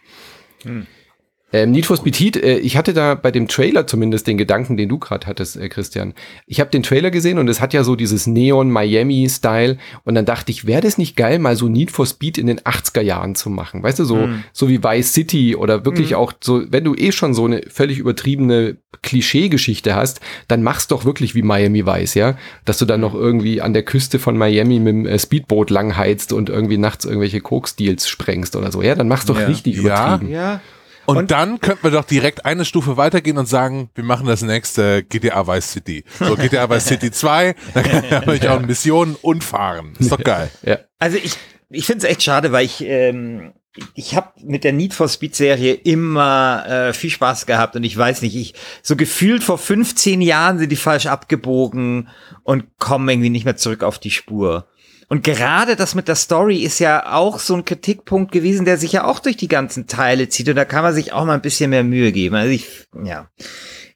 [1.51, 4.77] Ähm, Need for Speed Heat, äh, ich hatte da bei dem Trailer zumindest den Gedanken,
[4.77, 6.13] den du gerade hattest, äh, Christian.
[6.47, 10.15] Ich habe den Trailer gesehen und es hat ja so dieses Neon Miami Style und
[10.15, 13.01] dann dachte ich, wäre das nicht geil, mal so Need for Speed in den 80er
[13.01, 14.45] Jahren zu machen, weißt du, so Mhm.
[14.53, 16.17] so wie Vice City oder wirklich Mhm.
[16.17, 21.05] auch so, wenn du eh schon so eine völlig übertriebene Klischee-Geschichte hast, dann mach's doch
[21.07, 24.79] wirklich wie Miami Vice, ja, dass du dann noch irgendwie an der Küste von Miami
[24.81, 29.09] mit dem äh, Speedboot langheizt und irgendwie nachts irgendwelche Coke-Deals sprengst oder so, ja, dann
[29.09, 29.47] mach's doch Ja.
[29.47, 29.81] richtig Ja.
[30.17, 30.31] übertrieben.
[30.33, 30.61] Ja.
[31.09, 34.43] Und, Und- dann könnten wir doch direkt eine Stufe weitergehen und sagen, wir machen das
[34.43, 36.05] nächste GTA Vice City.
[36.19, 39.95] So GTA Vice City 2, da kann ich auch Missionen und fahren.
[39.99, 40.51] Ist doch geil.
[40.63, 40.81] Ja.
[40.99, 41.33] Also ich,
[41.71, 43.55] ich finde es echt schade, weil ich, ähm,
[43.95, 47.97] ich habe mit der Need for Speed Serie immer äh, viel Spaß gehabt und ich
[47.97, 52.09] weiß nicht, ich so gefühlt vor 15 Jahren sind die falsch abgebogen
[52.43, 54.67] und kommen irgendwie nicht mehr zurück auf die Spur.
[55.09, 58.93] Und gerade das mit der Story ist ja auch so ein Kritikpunkt gewesen, der sich
[58.93, 61.41] ja auch durch die ganzen Teile zieht und da kann man sich auch mal ein
[61.41, 62.35] bisschen mehr Mühe geben.
[62.35, 63.31] Also ich, ja,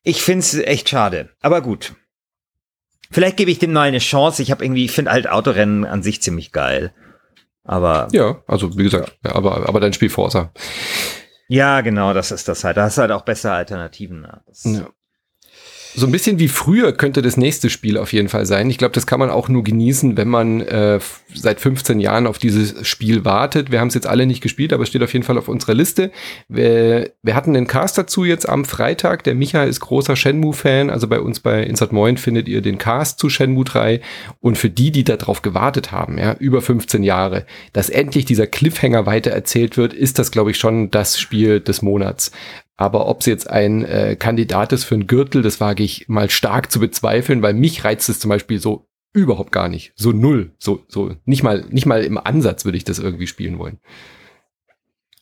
[0.03, 1.29] ich finde es echt schade.
[1.43, 1.95] Aber gut.
[3.11, 4.41] Vielleicht gebe ich dem mal eine Chance.
[4.41, 6.95] Ich habe irgendwie, ich finde halt Autorennen an sich ziemlich geil.
[7.63, 8.31] Aber ja.
[8.31, 10.51] Ja, also wie gesagt, ja, aber, aber dann Spiel Forza.
[11.83, 12.79] genau, das ist das halt.
[12.79, 14.23] Da hast du halt auch bessere Alternativen.
[14.23, 14.89] Ja, das, Ja.
[15.95, 18.71] So ein bisschen wie früher könnte das nächste Spiel auf jeden Fall sein.
[18.71, 21.01] Ich glaube, das kann man auch nur genießen, wenn man äh,
[21.35, 23.71] seit 15 Jahren auf dieses Spiel wartet.
[23.71, 25.75] Wir haben es jetzt alle nicht gespielt, aber es steht auf jeden Fall auf unserer
[25.75, 26.11] Liste.
[26.49, 29.25] Wir, wir hatten den Cast dazu jetzt am Freitag.
[29.25, 30.89] Der Micha ist großer Shenmue-Fan.
[30.89, 34.01] Also bei uns bei Insert Moin findet ihr den Cast zu Shenmue 3.
[34.41, 39.05] Und für die, die darauf gewartet haben, ja, über 15 Jahre, dass endlich dieser Cliffhanger
[39.05, 42.33] weiter erzählt wird, ist das, glaube ich, schon das Spiel des Monats.
[42.77, 46.31] Aber ob es jetzt ein äh, Kandidat ist für einen Gürtel, das wage ich mal
[46.31, 49.93] stark zu bezweifeln, weil mich reizt es zum Beispiel so überhaupt gar nicht.
[49.95, 50.53] So null.
[50.59, 53.79] So, so nicht mal, nicht mal im Ansatz würde ich das irgendwie spielen wollen.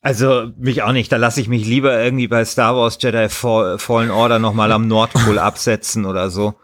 [0.01, 1.13] Also mich auch nicht.
[1.13, 5.39] Da lasse ich mich lieber irgendwie bei Star Wars Jedi Fallen Order nochmal am Nordpol
[5.41, 6.55] absetzen oder so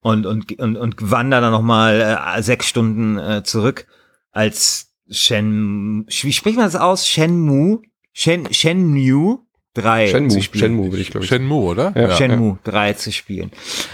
[0.00, 3.86] und und und, und wandere dann nochmal äh, sechs Stunden äh, zurück
[4.32, 6.06] als Shen.
[6.08, 7.08] Wie spricht man das aus?
[7.08, 7.80] Shenmue?
[8.12, 9.43] Shen Shenmue?
[9.74, 10.60] 3 Shenmue, zu spielen.
[10.60, 11.28] Shenmue würde ich glaube ich.
[11.28, 11.92] Shenmue, oder?
[11.96, 12.16] Ja.
[12.16, 13.50] Shenmue 3 zu spielen.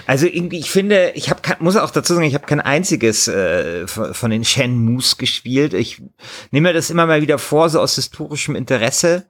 [0.07, 3.87] Also irgendwie, ich finde, ich habe muss auch dazu sagen, ich habe kein einziges äh,
[3.87, 5.75] von von den Shenmues gespielt.
[5.75, 6.03] Ich
[6.51, 9.27] nehme mir das immer mal wieder vor, so aus historischem Interesse.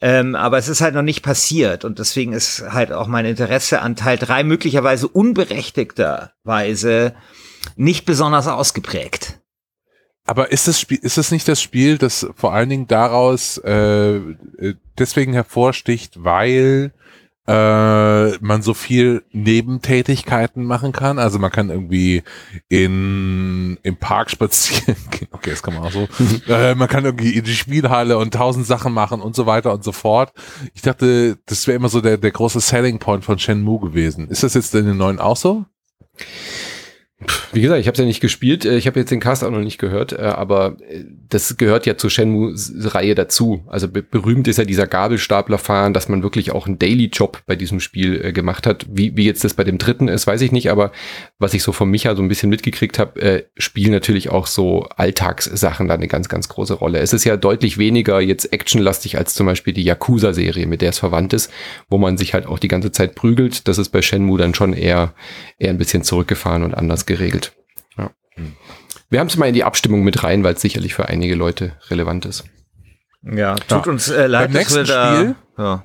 [0.00, 3.82] Ähm, aber es ist halt noch nicht passiert und deswegen ist halt auch mein Interesse
[3.82, 7.16] an Teil 3 möglicherweise unberechtigterweise
[7.74, 9.37] nicht besonders ausgeprägt.
[10.28, 14.16] Aber ist das Spiel, ist es nicht das Spiel, das vor allen Dingen daraus äh,
[14.16, 16.92] äh, deswegen hervorsticht, weil
[17.46, 21.18] äh, man so viel Nebentätigkeiten machen kann.
[21.18, 22.24] Also man kann irgendwie
[22.68, 24.96] in im Park spazieren.
[25.10, 25.28] gehen.
[25.30, 26.06] Okay, das kann man auch so.
[26.52, 29.82] äh, man kann irgendwie in die Spielhalle und tausend Sachen machen und so weiter und
[29.82, 30.34] so fort.
[30.74, 34.28] Ich dachte, das wäre immer so der der große Selling Point von Shenmue gewesen.
[34.28, 35.64] Ist das jetzt in den neuen auch so?
[37.52, 38.64] Wie gesagt, ich habe es ja nicht gespielt.
[38.64, 41.84] äh, Ich habe jetzt den Cast auch noch nicht gehört, äh, aber äh, das gehört
[41.84, 43.64] ja zur Shenmue-Reihe dazu.
[43.66, 47.80] Also be berühmt ist ja dieser Gabelstaplerfahren, dass man wirklich auch einen Daily-Job bei diesem
[47.80, 48.86] Spiel gemacht hat.
[48.88, 50.92] Wie, wie jetzt das bei dem dritten ist, weiß ich nicht, aber
[51.40, 55.88] was ich so von Micha so ein bisschen mitgekriegt habe, spielen natürlich auch so Alltagssachen
[55.88, 57.00] da eine ganz, ganz große Rolle.
[57.00, 60.98] Es ist ja deutlich weniger jetzt actionlastig als zum Beispiel die Yakuza-Serie, mit der es
[60.98, 61.50] verwandt ist,
[61.88, 63.66] wo man sich halt auch die ganze Zeit prügelt.
[63.68, 65.14] Das ist bei Shenmue dann schon eher,
[65.58, 67.52] eher ein bisschen zurückgefahren und anders geregelt.
[67.96, 68.10] Ja.
[69.10, 71.72] Wir haben es mal in die Abstimmung mit rein, weil es sicherlich für einige Leute
[71.90, 72.44] relevant ist.
[73.22, 73.92] Ja, tut Ja.
[73.92, 75.84] uns äh, leid, Beim nächsten Spiel- ja.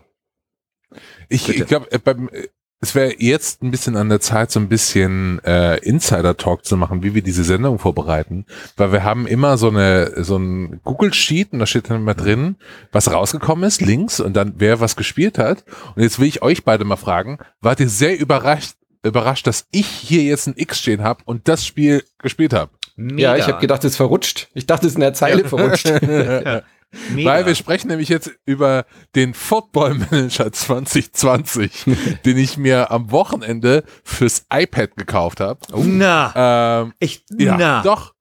[1.29, 2.47] Ich, ich glaube, beim äh,
[2.79, 7.01] es wäre jetzt ein bisschen an der Zeit, so ein bisschen äh, Insider-Talk zu machen,
[7.01, 8.45] wie wir diese Sendung vorbereiten.
[8.75, 12.57] Weil wir haben immer so eine so ein Google-Sheet und da steht dann immer drin,
[12.91, 15.63] was rausgekommen ist, links und dann wer was gespielt hat.
[15.95, 19.87] Und jetzt will ich euch beide mal fragen, wart ihr sehr überrascht, überrascht, dass ich
[19.87, 22.71] hier jetzt ein X stehen habe und das Spiel gespielt habe?
[22.95, 24.49] Ja, ich habe gedacht, es ist verrutscht.
[24.53, 25.85] Ich dachte, es ist in der Zeile verrutscht.
[27.09, 27.31] Mega.
[27.31, 28.85] Weil wir sprechen nämlich jetzt über
[29.15, 31.85] den Football Manager 2020,
[32.25, 35.59] den ich mir am Wochenende fürs iPad gekauft habe.
[35.75, 37.81] Na, Ähm, ich, ja, na.
[37.81, 38.13] doch.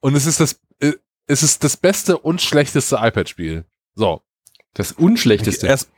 [0.00, 0.94] Und es ist das, äh,
[1.26, 3.64] es ist das beste und schlechteste iPad-Spiel.
[3.94, 4.22] So.
[4.74, 5.68] Das Unschlechteste.
[5.68, 5.90] Erst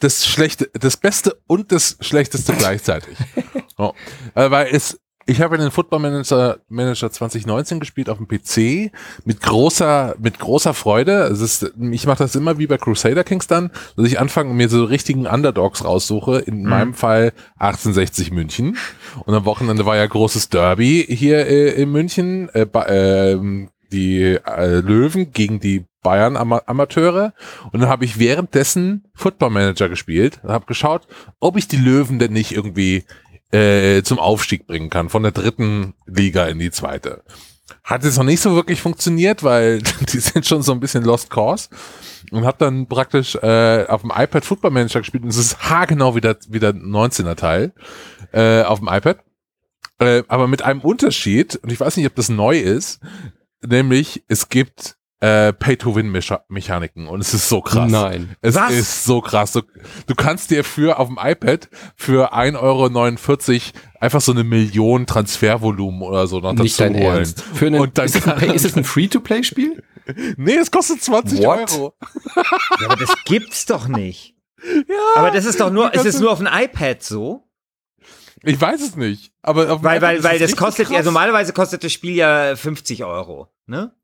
[0.00, 3.16] das schlechte, das Beste und das Schlechteste gleichzeitig.
[3.80, 3.94] so.
[4.40, 8.92] äh, weil es, ich habe den Football Manager, Manager 2019 gespielt auf dem PC
[9.24, 11.22] mit großer, mit großer Freude.
[11.24, 14.56] Es ist, ich mache das immer wie bei Crusader Kings dann, dass ich anfange und
[14.56, 16.40] mir so richtigen Underdogs raussuche.
[16.40, 18.76] In meinem Fall 1860 München.
[19.24, 22.48] Und am Wochenende war ja großes Derby hier äh, in München.
[22.48, 27.34] Äh, ähm, die äh, Löwen gegen die Bayern Ama Amateure
[27.72, 31.06] und dann habe ich währenddessen Football Manager gespielt und habe geschaut,
[31.40, 33.04] ob ich die Löwen denn nicht irgendwie
[33.52, 37.22] äh, zum Aufstieg bringen kann von der dritten Liga in die zweite.
[37.84, 39.82] Hat jetzt noch nicht so wirklich funktioniert, weil
[40.12, 41.68] die sind schon so ein bisschen Lost Cause
[42.30, 46.14] und habe dann praktisch äh, auf dem iPad Football Manager gespielt und es ist haargenau
[46.14, 47.72] wieder wieder 19er Teil
[48.32, 49.18] äh, auf dem iPad.
[49.98, 53.00] Äh, aber mit einem Unterschied, und ich weiß nicht, ob das neu ist,
[53.62, 57.90] nämlich es gibt äh, Pay-to-Win-Mechaniken und es ist so krass.
[57.90, 58.36] Nein.
[58.40, 58.72] Es Was?
[58.72, 59.52] ist so krass.
[59.52, 59.60] Du,
[60.06, 63.60] du kannst dir für auf dem iPad für 1,49 Euro
[64.00, 67.18] einfach so eine Million Transfervolumen oder so noch Nicht dazu holen.
[67.18, 67.42] Ernst.
[67.42, 69.82] Für einen, Und dann ist, es ein, ist es ein Free-to-Play-Spiel?
[70.36, 71.70] Nee, es kostet 20 What?
[71.72, 71.94] Euro.
[72.34, 74.34] Ja, aber das gibt's doch nicht.
[75.14, 77.44] aber das ist doch nur, ist es nur auf dem iPad so?
[78.42, 79.32] Ich weiß es nicht.
[79.42, 81.04] Aber auf dem Weil, iPad weil, weil das kostet, ja, krass.
[81.04, 83.94] normalerweise kostet das Spiel ja 50 Euro, ne?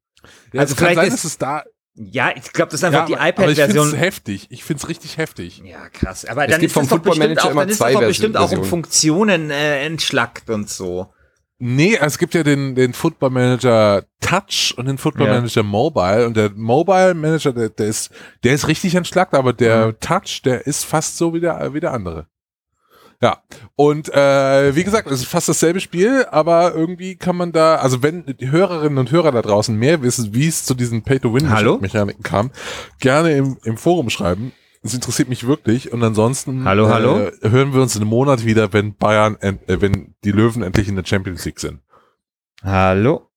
[0.52, 1.64] Ja, also es kann vielleicht sein, ist- dass es da.
[1.98, 3.86] Ja, ich glaube, das ist einfach Ja, die aber ich iPad-Version.
[3.88, 4.46] find's heftig.
[4.50, 5.62] Ich find's richtig heftig.
[5.64, 6.26] Ja, krass.
[6.26, 7.80] Aber Es dann gibt ist vom es doch Football bestimmt Manager auch, immer dann ist
[7.80, 8.64] doch bestimmt auch um.
[8.64, 11.10] Funktionen äh, entschlackt und so.
[11.58, 15.34] Nee, es gibt ja den, den Football Manager Touch und den Football Ja.
[15.36, 18.10] Manager Mobile und der Mobile Manager, der, der ist,
[18.44, 20.00] der ist richtig entschlackt, aber der Mhm.
[20.00, 22.26] Touch, der ist fast so wie der, wie der andere.
[23.22, 23.42] Ja,
[23.76, 28.02] und äh, wie gesagt, es ist fast dasselbe Spiel, aber irgendwie kann man da, also
[28.02, 32.50] wenn die Hörerinnen und Hörer da draußen mehr wissen, wie es zu diesen Pay-to-Win-Mechaniken kam,
[33.00, 34.52] gerne im, im Forum schreiben.
[34.82, 35.92] Es interessiert mich wirklich.
[35.92, 37.30] Und ansonsten Hallo, äh, hallo?
[37.42, 40.96] hören wir uns in einem Monat wieder, wenn Bayern, äh, wenn die Löwen endlich in
[40.96, 41.80] der Champions League sind.
[42.62, 43.30] Hallo?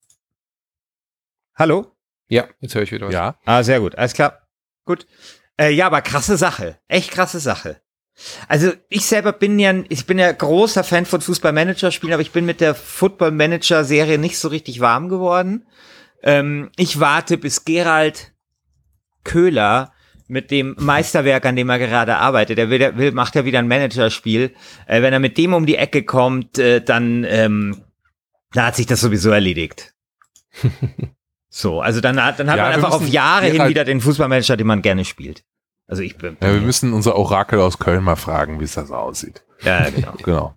[1.56, 1.86] Hallo?
[2.28, 3.14] Ja, jetzt höre ich wieder was.
[3.14, 3.36] Ja.
[3.44, 4.46] Ah, sehr gut, alles klar.
[4.84, 5.06] Gut.
[5.58, 6.78] Äh, ja, aber krasse Sache.
[6.86, 7.80] Echt krasse Sache.
[8.48, 12.44] Also ich selber bin ja, ich bin ja großer Fan von Fußball-Manager-Spielen, aber ich bin
[12.44, 15.66] mit der Football-Manager-Serie nicht so richtig warm geworden.
[16.22, 18.32] Ähm, ich warte, bis Gerald
[19.24, 19.92] Köhler
[20.28, 23.58] mit dem Meisterwerk, an dem er gerade arbeitet, er will, der will macht ja wieder
[23.58, 24.54] ein Managerspiel.
[24.86, 27.82] Äh, wenn er mit dem um die Ecke kommt, äh, dann, ähm,
[28.52, 29.94] dann hat sich das sowieso erledigt.
[31.48, 34.56] so, also dann hat, dann hat Ja, man einfach auf Jahre hin wieder den Fußballmanager,
[34.56, 35.42] den man gerne spielt.
[35.90, 36.36] Also ich bin.
[36.40, 39.42] ja, wir müssen unser Orakel aus Köln mal fragen, wie es da so aussieht.
[39.62, 40.14] ja, genau.
[40.24, 40.54] Genau.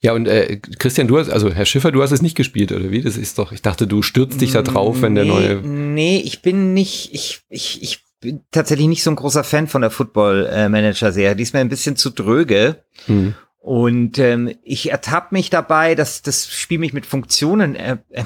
[0.00, 2.90] Ja, und äh, Christian, du hast, also Herr Schiffer, du hast es nicht gespielt, oder
[2.90, 3.00] wie?
[3.00, 5.54] Das ist doch, ich dachte, du stürzt dich da drauf, wenn der nee, neue.
[5.62, 9.80] Nee, ich bin nicht, ich, ich, ich bin tatsächlich nicht so ein großer Fan von
[9.80, 11.36] der Football-Manager-Serie.
[11.36, 12.84] Die ist mir ein bisschen zu dröge.
[13.06, 13.34] Hm.
[13.64, 18.22] Und ähm, ich ertappe mich dabei, dass das Spiel mich mit Funktionen er, äh,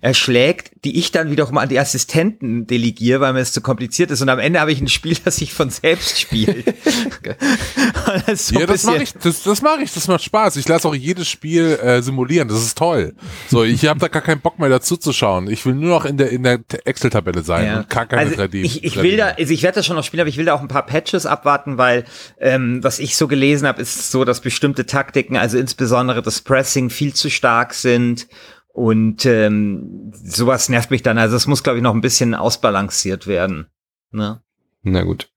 [0.00, 4.22] erschlägt, die ich dann wiederum an die Assistenten delegiere, weil mir es zu kompliziert ist.
[4.22, 6.66] Und am Ende habe ich ein Spiel, das sich von selbst spielt.
[6.66, 10.56] Und das so ja, das mache ich, das, das mache ich, das macht Spaß.
[10.56, 13.12] Ich lasse auch jedes Spiel äh, simulieren, das ist toll.
[13.50, 15.50] So, ich habe da gar keinen Bock mehr dazu zu schauen.
[15.50, 17.78] Ich will nur noch in der in der Excel-Tabelle sein Ja.
[17.80, 18.62] und gar keine also 3D.
[18.62, 20.54] Ich, ich will da, also ich werde das schon noch spielen, aber ich will da
[20.54, 22.06] auch ein paar Patches abwarten, weil
[22.40, 24.40] ähm, was ich so gelesen habe, ist so, dass
[24.74, 28.28] bestimmte Taktiken, also insbesondere das Pressing, viel zu stark sind.
[28.72, 31.18] Und ähm, sowas nervt mich dann.
[31.18, 33.66] Also es muss, glaube ich, noch ein bisschen ausbalanciert werden.
[34.12, 34.40] Ne?
[34.82, 35.28] Na gut.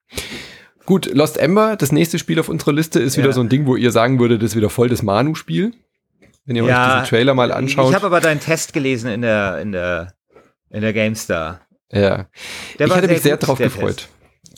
[0.85, 3.33] Gut, Lost Ember, das nächste Spiel auf unserer Liste ist wieder Ja.
[3.33, 5.73] so ein Ding, wo ihr sagen würdet, das ist wieder voll das Manu-Spiel.
[6.45, 7.89] Wenn ihr euch diesen Trailer mal anschaut.
[7.89, 10.13] Ich habe aber deinen Test gelesen in der in der
[10.69, 11.61] in der GameStar.
[11.91, 12.27] ja.
[12.77, 13.95] Der ich hatte mich sehr drauf der gefreut.
[13.97, 14.09] Test.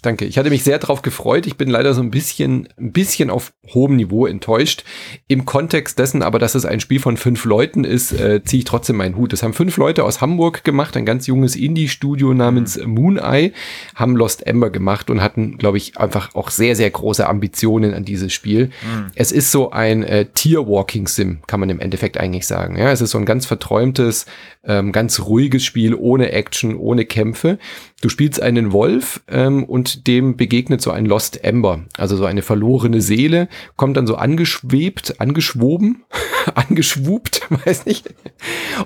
[0.05, 0.25] Danke.
[0.25, 1.47] Ich hatte mich sehr drauf gefreut.
[1.47, 4.83] Ich bin leider so ein bisschen, ein bisschen auf hohem Niveau enttäuscht.
[5.27, 8.65] Im Kontext dessen aber, dass es ein Spiel von fünf Leuten ist, äh, ziehe ich
[8.65, 9.33] trotzdem meinen Hut.
[9.33, 13.51] Das haben fünf Leute aus Hamburg gemacht, ein ganz junges Indie-Studio namens Moon Eye,
[13.95, 18.05] haben Lost Ember gemacht und hatten, glaube ich, einfach auch sehr, sehr große Ambitionen an
[18.05, 18.69] dieses Spiel.
[19.15, 22.77] Es ist so ein äh, Tier-Walking-Sim, kann man im Endeffekt eigentlich sagen.
[22.77, 24.25] Ja, es ist so ein ganz verträumtes,
[24.67, 27.57] ähm, ganz ruhiges Spiel, ohne Action, ohne Kämpfe.
[28.01, 32.41] Du spielst einen Wolf ähm, und dem begegnet so ein Lost Ember, also so eine
[32.41, 33.47] verlorene Seele,
[33.77, 36.03] kommt dann so angeschwebt, angeschwoben,
[36.55, 38.13] angeschwubt, weiß nicht,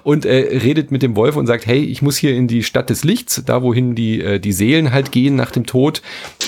[0.04, 2.90] und äh, redet mit dem Wolf und sagt, hey, ich muss hier in die Stadt
[2.90, 6.02] des Lichts, da wohin die, äh, die Seelen halt gehen nach dem Tod.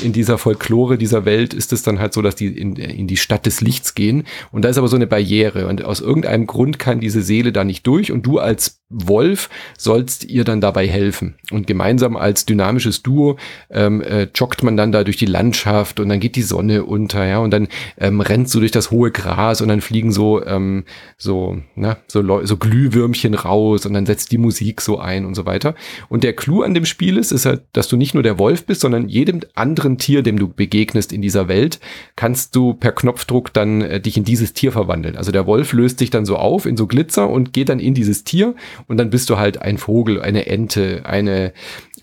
[0.03, 3.17] In dieser Folklore dieser Welt ist es dann halt so, dass die in, in die
[3.17, 4.23] Stadt des Lichts gehen.
[4.51, 7.63] Und da ist aber so eine Barriere und aus irgendeinem Grund kann diese Seele da
[7.63, 11.35] nicht durch und du als Wolf sollst ihr dann dabei helfen.
[11.51, 13.37] Und gemeinsam als dynamisches Duo
[13.69, 17.25] ähm, äh, joggt man dann da durch die Landschaft und dann geht die Sonne unter,
[17.25, 20.83] ja, und dann ähm, rennst du durch das hohe Gras und dann fliegen so ähm,
[21.17, 25.45] so na, so, so Glühwürmchen raus und dann setzt die Musik so ein und so
[25.45, 25.75] weiter.
[26.09, 28.65] Und der Clou an dem Spiel ist, ist halt, dass du nicht nur der Wolf
[28.65, 31.79] bist, sondern jedem anderen Tier, dem du begegnest in dieser Welt,
[32.15, 35.17] kannst du per Knopfdruck dann äh, dich in dieses Tier verwandeln.
[35.17, 37.93] Also der Wolf löst sich dann so auf in so Glitzer und geht dann in
[37.93, 38.55] dieses Tier
[38.87, 41.53] und dann bist du halt ein Vogel, eine Ente, eine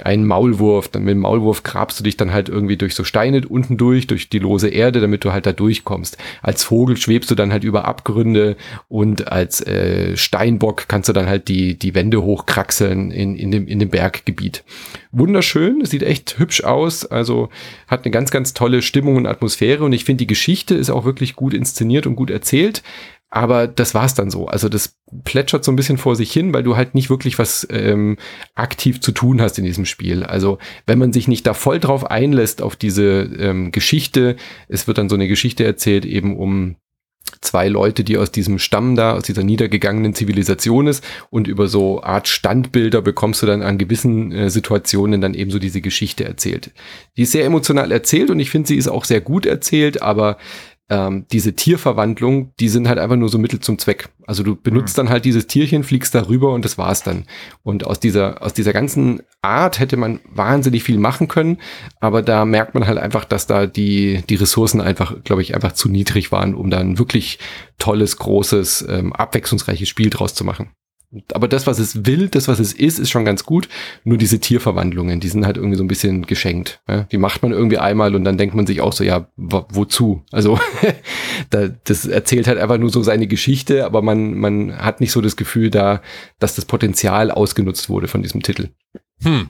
[0.04, 3.42] ein Maulwurf, dann mit dem Maulwurf grabst du dich dann halt irgendwie durch so Steine
[3.48, 6.16] unten durch, durch die lose Erde, damit du halt da durchkommst.
[6.42, 8.56] Als Vogel schwebst du dann halt über Abgründe
[8.88, 13.66] und als äh, Steinbock kannst du dann halt die, die Wände hochkraxeln in, in, dem,
[13.66, 14.64] in dem Berggebiet.
[15.10, 17.48] Wunderschön, sieht echt hübsch aus, also
[17.88, 21.04] hat eine ganz, ganz tolle Stimmung und Atmosphäre und ich finde, die Geschichte ist auch
[21.04, 22.82] wirklich gut inszeniert und gut erzählt.
[23.30, 24.46] Aber das war's dann so.
[24.46, 27.66] Also das plätschert so ein bisschen vor sich hin, weil du halt nicht wirklich was
[27.70, 28.16] ähm,
[28.54, 30.24] aktiv zu tun hast in diesem Spiel.
[30.24, 34.36] Also wenn man sich nicht da voll drauf einlässt auf diese ähm, Geschichte,
[34.68, 36.76] es wird dann so eine Geschichte erzählt eben um
[37.42, 42.02] zwei Leute, die aus diesem Stamm da, aus dieser niedergegangenen Zivilisation ist und über so
[42.02, 46.70] Art Standbilder bekommst du dann an gewissen äh, Situationen dann eben so diese Geschichte erzählt.
[47.16, 50.38] Die ist sehr emotional erzählt und ich finde, sie ist auch sehr gut erzählt, aber
[50.90, 54.08] ähm, diese Tierverwandlung, die sind halt einfach nur so Mittel zum Zweck.
[54.26, 57.24] Also du benutzt dann halt dieses Tierchen, fliegst darüber und das war's dann.
[57.62, 61.58] Und aus dieser, aus dieser ganzen Art hätte man wahnsinnig viel machen können,
[62.00, 65.72] aber da merkt man halt einfach, dass da die, die Ressourcen einfach, glaube ich, einfach
[65.72, 67.38] zu niedrig waren, um da ein wirklich
[67.78, 70.70] tolles, großes, ähm, abwechslungsreiches Spiel draus zu machen.
[71.32, 73.68] Aber das, was es will, das, was es ist, ist schon ganz gut.
[74.04, 76.82] Nur diese Tierverwandlungen, die sind halt irgendwie so ein bisschen geschenkt.
[76.86, 77.04] Ja?
[77.04, 80.22] Die macht man irgendwie einmal und dann denkt man sich auch so, ja, wo, wozu?
[80.32, 80.60] Also
[81.50, 85.22] da, das erzählt halt einfach nur so seine Geschichte, aber man, man hat nicht so
[85.22, 86.02] das Gefühl da,
[86.38, 88.68] dass das Potenzial ausgenutzt wurde von diesem Titel.
[89.22, 89.48] Hm.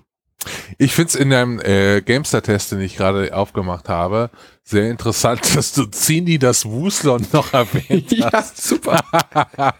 [0.78, 4.30] Ich find's in deinem äh, Gamestar-Test, den ich gerade aufgemacht habe,
[4.62, 8.62] sehr interessant, dass du Zini das Wuslon noch erwähnt ja, hast.
[8.62, 9.00] super.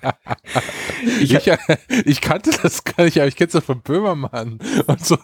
[1.20, 1.52] ich, ich,
[2.04, 5.16] ich, kannte das gar nicht, aber ich kenn's ja von Böhmermann und so.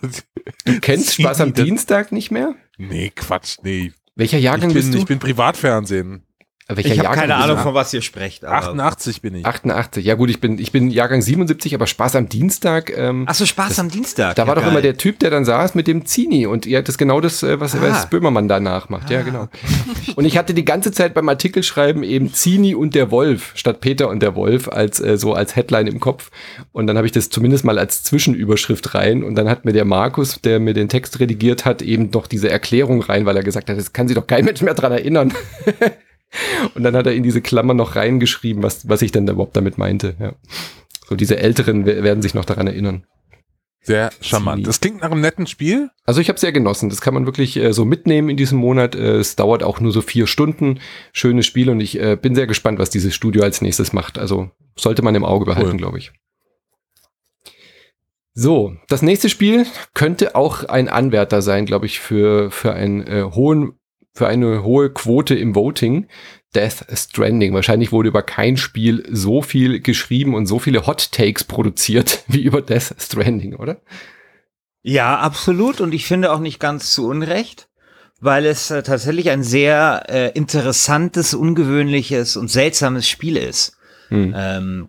[0.64, 2.54] Du kennst Zini Spaß am Dienstag nicht mehr?
[2.78, 3.92] Nee, Quatsch, nee.
[4.14, 4.98] Welcher Jahrgang bin, bist du?
[4.98, 6.22] Ich bin Privatfernsehen.
[6.66, 8.46] Welcher ich habe keine Ahnung, von was ihr sprecht.
[8.46, 9.44] 88 bin ich.
[9.44, 12.90] 88, ja gut, ich bin, ich bin Jahrgang 77, aber Spaß am Dienstag.
[12.96, 14.34] Ähm, Ach so, Spaß das, am Dienstag.
[14.36, 14.64] Da ja, war geil.
[14.64, 17.42] doch immer der Typ, der dann saß mit dem Zini und ihr das genau das,
[17.42, 17.82] äh, was, ah.
[17.82, 19.10] was Böhmermann danach macht.
[19.10, 19.48] Ah, ja, genau.
[20.16, 24.08] Und ich hatte die ganze Zeit beim Artikelschreiben eben Zini und der Wolf statt Peter
[24.08, 26.30] und der Wolf als äh, so als Headline im Kopf.
[26.70, 29.84] Und dann habe ich das zumindest mal als Zwischenüberschrift rein und dann hat mir der
[29.84, 33.68] Markus, der mir den Text redigiert hat, eben doch diese Erklärung rein, weil er gesagt
[33.68, 35.34] hat, das kann sich doch kein Mensch mehr dran erinnern.
[36.74, 39.78] Und dann hat er in diese Klammer noch reingeschrieben, was, was ich denn überhaupt damit
[39.78, 40.16] meinte.
[40.18, 40.34] Ja.
[41.08, 43.04] So diese Älteren werden sich noch daran erinnern.
[43.82, 44.66] Sehr charmant.
[44.66, 45.90] Das klingt nach einem netten Spiel.
[46.04, 46.88] Also ich habe sehr genossen.
[46.88, 48.94] Das kann man wirklich äh, so mitnehmen in diesem Monat.
[48.94, 50.80] Äh, es dauert auch nur so vier Stunden.
[51.12, 54.18] Schönes Spiel und ich äh, bin sehr gespannt, was dieses Studio als nächstes macht.
[54.18, 55.76] Also sollte man im Auge behalten, cool.
[55.76, 56.12] glaube ich.
[58.32, 63.22] So, das nächste Spiel könnte auch ein Anwärter sein, glaube ich, für, für einen äh,
[63.22, 63.78] hohen
[64.14, 66.06] für eine hohe Quote im Voting.
[66.54, 67.52] Death Stranding.
[67.52, 72.42] Wahrscheinlich wurde über kein Spiel so viel geschrieben und so viele Hot Takes produziert wie
[72.42, 73.80] über Death Stranding, oder?
[74.82, 75.80] Ja, absolut.
[75.80, 77.68] Und ich finde auch nicht ganz zu Unrecht,
[78.20, 83.76] weil es äh, tatsächlich ein sehr äh, interessantes, ungewöhnliches und seltsames Spiel ist.
[84.08, 84.34] Hm.
[84.36, 84.88] Ähm,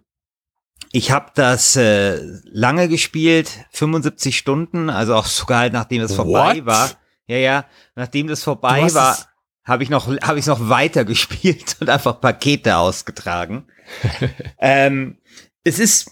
[0.92, 6.58] ich habe das äh, lange gespielt, 75 Stunden, also auch sogar halt nachdem es vorbei
[6.58, 6.66] What?
[6.66, 6.92] war.
[7.28, 7.66] Ja, ja,
[7.96, 9.18] nachdem das vorbei war,
[9.64, 13.68] habe ich noch habe ich noch weiter gespielt und einfach Pakete ausgetragen.
[14.60, 15.18] ähm,
[15.64, 16.12] es ist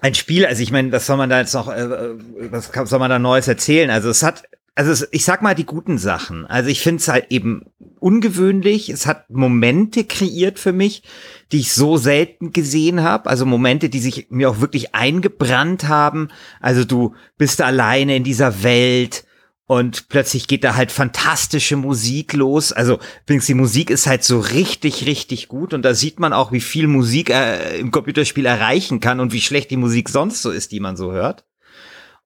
[0.00, 2.18] ein Spiel, also ich meine, was soll man da jetzt noch, äh, äh
[2.50, 3.88] was soll man da Neues erzählen?
[3.88, 4.42] Also es hat,
[4.74, 6.44] also es, ich sag mal die guten Sachen.
[6.46, 7.66] Also ich finde es halt eben
[8.00, 8.88] ungewöhnlich.
[8.88, 11.04] Es hat Momente kreiert für mich,
[11.52, 13.30] die ich so selten gesehen habe.
[13.30, 16.28] Also Momente, die sich mir auch wirklich eingebrannt haben.
[16.60, 19.24] Also du bist alleine in dieser Welt
[19.72, 22.74] und plötzlich geht da halt fantastische Musik los.
[22.74, 26.52] Also übrigens, die Musik ist halt so richtig, richtig gut und da sieht man auch,
[26.52, 30.50] wie viel Musik äh, im Computerspiel erreichen kann und wie schlecht die Musik sonst so
[30.50, 31.46] ist, die man so hört.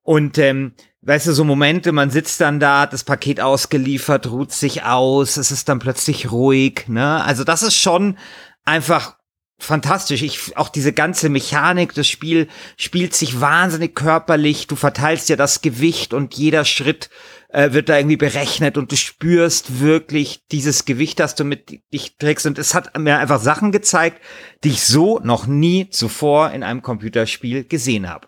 [0.01, 0.73] Und ähm,
[1.03, 5.37] weißt du, so Momente, man sitzt dann da, hat das Paket ausgeliefert, ruht sich aus,
[5.37, 7.23] es ist dann plötzlich ruhig, ne?
[7.23, 8.17] Also das ist schon
[8.65, 9.15] einfach
[9.57, 10.21] fantastisch.
[10.21, 14.67] Ich, auch diese ganze Mechanik, das Spiel spielt sich wahnsinnig körperlich.
[14.67, 17.09] Du verteilst ja das Gewicht und jeder Schritt
[17.49, 22.17] äh, wird da irgendwie berechnet und du spürst wirklich dieses Gewicht, das du mit dich
[22.17, 22.45] trägst.
[22.45, 24.21] Und es hat mir einfach Sachen gezeigt,
[24.63, 28.27] die ich so noch nie zuvor in einem Computerspiel gesehen habe.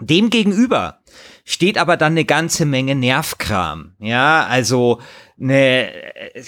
[0.00, 1.00] Demgegenüber
[1.44, 3.94] steht aber dann eine ganze Menge Nervkram.
[3.98, 5.00] Ja, also
[5.40, 5.92] eine
[6.34, 6.42] äh,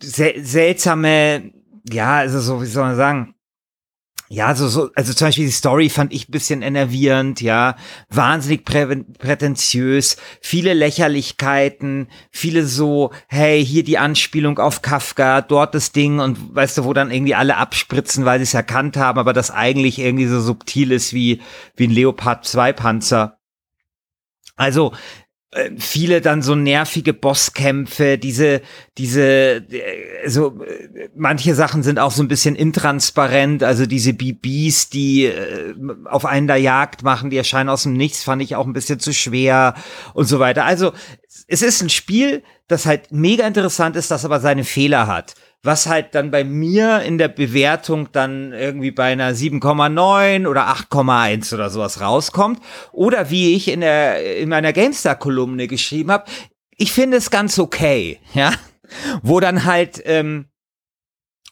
[0.00, 1.52] seltsame,
[1.90, 3.34] ja, also so, wie soll man sagen,
[4.32, 7.76] ja, so, so, also zum Beispiel die Story fand ich ein bisschen enervierend, ja,
[8.08, 8.86] wahnsinnig prä
[9.18, 16.54] prätentiös, viele Lächerlichkeiten, viele so, hey, hier die Anspielung auf Kafka, dort das Ding und
[16.56, 19.98] weißt du, wo dann irgendwie alle abspritzen, weil sie es erkannt haben, aber das eigentlich
[19.98, 21.42] irgendwie so subtil ist wie,
[21.76, 23.36] wie ein Leopard 2 Panzer.
[24.56, 24.92] Also,
[25.76, 28.62] viele dann so nervige Bosskämpfe, diese,
[28.96, 34.88] diese, äh, so, äh, manche Sachen sind auch so ein bisschen intransparent, also diese BBs,
[34.88, 35.74] die äh,
[36.06, 38.98] auf einen da Jagd machen, die erscheinen aus dem Nichts, fand ich auch ein bisschen
[38.98, 39.74] zu schwer
[40.14, 40.64] und so weiter.
[40.64, 40.92] Also,
[41.48, 45.86] es ist ein Spiel, das halt mega interessant ist, das aber seine Fehler hat was
[45.86, 51.70] halt dann bei mir in der Bewertung dann irgendwie bei einer 7,9 oder 8,1 oder
[51.70, 52.60] sowas rauskommt.
[52.90, 56.24] Oder wie ich in der in meiner GameStar-Kolumne geschrieben habe,
[56.76, 58.52] ich finde es ganz okay, ja.
[59.22, 60.46] Wo dann halt ähm,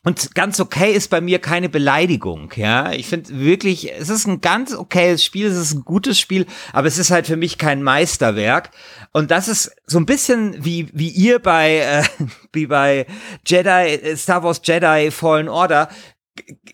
[0.03, 2.91] und ganz okay ist bei mir keine Beleidigung, ja.
[2.93, 6.89] Ich finde wirklich, es ist ein ganz okayes Spiel, es ist ein gutes Spiel, aber
[6.89, 8.71] es ist halt für mich kein Meisterwerk.
[9.13, 12.03] Und das ist so ein bisschen wie, wie ihr bei, äh,
[12.53, 13.07] wie bei
[13.47, 15.91] Jedi, äh, Star Wars Jedi Fallen Order,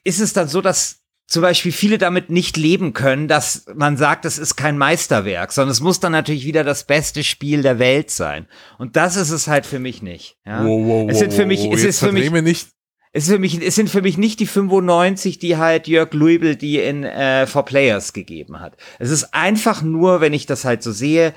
[0.04, 4.24] ist es dann so, dass zum Beispiel viele damit nicht leben können, dass man sagt,
[4.24, 8.12] es ist kein Meisterwerk, sondern es muss dann natürlich wieder das beste Spiel der Welt
[8.12, 8.46] sein.
[8.78, 10.38] Und das ist es halt für mich nicht.
[10.46, 10.64] Ja?
[10.64, 12.75] Wow, wow, es sind für mich, wow, es ist für mich, nicht
[13.16, 17.02] Es, mich, es sind für mich nicht die 95, die halt Jörg Luibel die in
[17.02, 18.76] äh, For Players gegeben hat.
[18.98, 21.32] Es ist einfach nur, wenn ich das halt so sehe,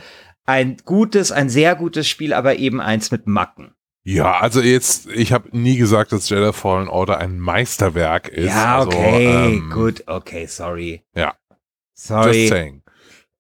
[0.46, 3.72] ein gutes, ein sehr gutes Spiel, aber eben eins mit Macken.
[4.04, 8.48] Ja, also jetzt, ich habe nie gesagt, dass Jedi Fallen Order ein Meisterwerk ist.
[8.48, 11.04] Ja, also, okay, ähm, gut, okay, sorry.
[11.16, 11.36] Ja.
[11.96, 12.48] Just Sorry.
[12.48, 12.82] saying.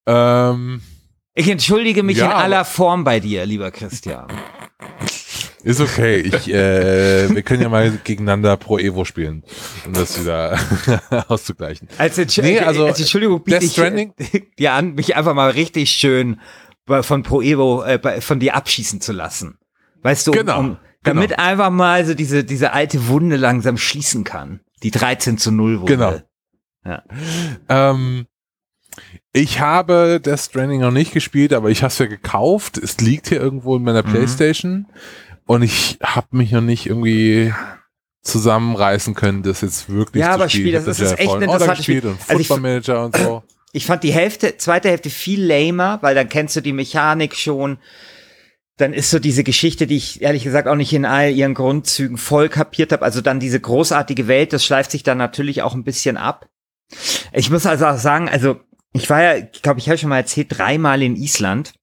[0.05, 0.81] Ähm,
[1.33, 4.27] Ich entschuldige mich Ja, in aller Form bei dir, lieber Christian.
[5.63, 6.17] Ist okay.
[6.17, 9.43] Ich, äh, wir können ja mal gegeneinander Pro Evo spielen,
[9.85, 10.57] um das wieder
[11.27, 11.89] auszugleichen.
[11.97, 14.09] Als, Entsch Nee, also, als Entschuldigung biete ich äh,
[14.59, 16.39] dir an, mich einfach mal richtig schön
[17.01, 19.57] von Pro Evo äh, von dir abschießen zu lassen.
[20.01, 24.23] Weißt du, um, Genau, um, damit einfach mal so diese, diese alte Wunde langsam schließen
[24.23, 24.61] kann.
[24.81, 25.91] Die 13 zu 0 Wunde.
[25.91, 26.99] Genau.
[27.67, 28.25] Ähm,
[29.31, 32.77] ich habe Death Stranding noch nicht gespielt, aber ich habe es ja gekauft.
[32.77, 34.11] Es liegt hier irgendwo in meiner Mhm.
[34.11, 34.85] Playstation
[35.49, 37.51] und ich habe mich noch nicht irgendwie
[38.21, 40.63] zusammenreißen können, das jetzt wirklich Ja, zu aber spielen.
[40.67, 42.05] Spiel, hab das ist echt ein interessantes Spiel.
[42.05, 43.43] und Also ich- Football Manager und so.
[43.71, 47.79] Ich fand die Hälfte, zweite Hälfte viel lamer, weil dann kennst du die Mechanik schon.
[48.77, 52.17] Dann ist so diese Geschichte, die ich ehrlich gesagt auch nicht in all ihren Grundzügen
[52.17, 53.03] voll kapiert habe.
[53.03, 56.47] Also dann diese großartige Welt, das schleift sich dann natürlich auch ein bisschen ab.
[57.33, 58.59] Ich muss also auch sagen, also
[58.93, 61.73] ich war ja, ich glaube, ich habe schon mal erzählt, dreimal in Island.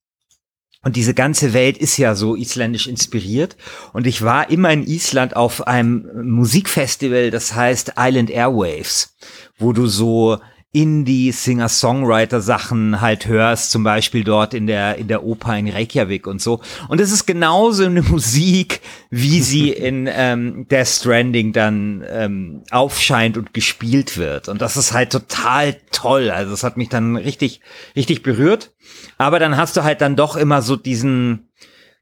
[0.86, 3.56] Und diese ganze Welt ist ja so isländisch inspiriert.
[3.92, 9.16] Und ich war immer in Island auf einem Musikfestival, das heißt Island Airwaves,
[9.58, 10.38] wo du so
[10.70, 16.40] Indie, Singer-Songwriter-Sachen halt hörst, zum Beispiel dort in der, in der Oper in Reykjavik und
[16.40, 16.60] so.
[16.88, 18.80] Und es ist genauso eine Musik,
[19.10, 24.48] wie sie in ähm, Death Stranding dann ähm, aufscheint und gespielt wird.
[24.48, 26.30] Und das ist halt total toll.
[26.30, 27.60] Also es hat mich dann richtig,
[27.96, 28.70] richtig berührt.
[29.18, 31.48] Aber dann hast du halt dann doch immer so diesen,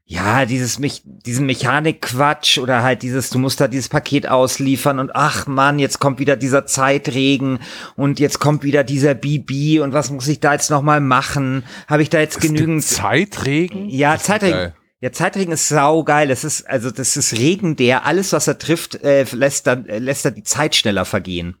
[0.05, 5.15] ja, dieses mich, diesen Mechanikquatsch oder halt dieses, du musst da dieses Paket ausliefern und
[5.15, 7.59] ach man, jetzt kommt wieder dieser Zeitregen
[7.95, 11.63] und jetzt kommt wieder dieser BB und was muss ich da jetzt nochmal machen?
[11.87, 13.89] Habe ich da jetzt Es genügend Zeitregen?
[13.89, 14.73] ja, Das Zeitregen.
[15.01, 16.27] Ja, Zeitregen ist saugeil.
[16.29, 19.99] Das ist, also, das ist Regen, der alles, was er trifft, äh, lässt dann, äh,
[19.99, 21.57] lässt er die Zeit schneller vergehen.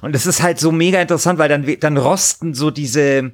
[0.00, 3.32] Und das ist halt so mega interessant, weil dann, dann rosten so diese,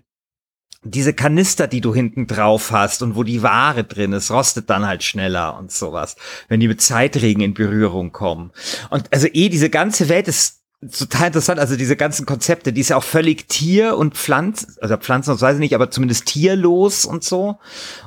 [0.84, 4.86] diese Kanister, die du hinten drauf hast und wo die Ware drin ist, rostet dann
[4.86, 6.16] halt schneller und sowas,
[6.48, 8.52] wenn die mit Zeitregen in Berührung kommen.
[8.90, 10.60] Und also eh, diese ganze Welt ist
[10.92, 14.96] total interessant, also diese ganzen Konzepte, die ist ja auch völlig Tier- und Pflanz, also
[14.96, 17.58] Pflanzen, das weiß ich nicht, aber zumindest tierlos und so.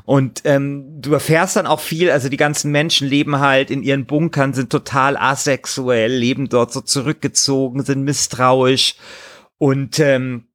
[0.05, 4.05] Und ähm, du erfährst dann auch viel, also die ganzen Menschen leben halt in ihren
[4.05, 8.95] Bunkern, sind total asexuell, leben dort so zurückgezogen, sind misstrauisch
[9.57, 10.46] und ähm,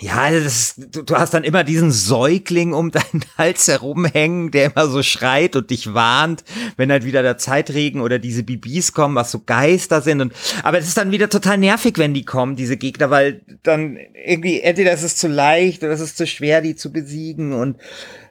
[0.00, 4.50] ja, also das ist, du, du hast dann immer diesen Säugling um deinen Hals herumhängen,
[4.50, 6.42] der immer so schreit und dich warnt,
[6.76, 10.20] wenn halt wieder der Zeitregen oder diese Bibis kommen, was so Geister sind.
[10.22, 10.32] Und,
[10.62, 14.60] aber es ist dann wieder total nervig, wenn die kommen, diese Gegner, weil dann irgendwie,
[14.60, 17.52] entweder ist es zu leicht oder es ist zu schwer, die zu besiegen.
[17.52, 17.76] Und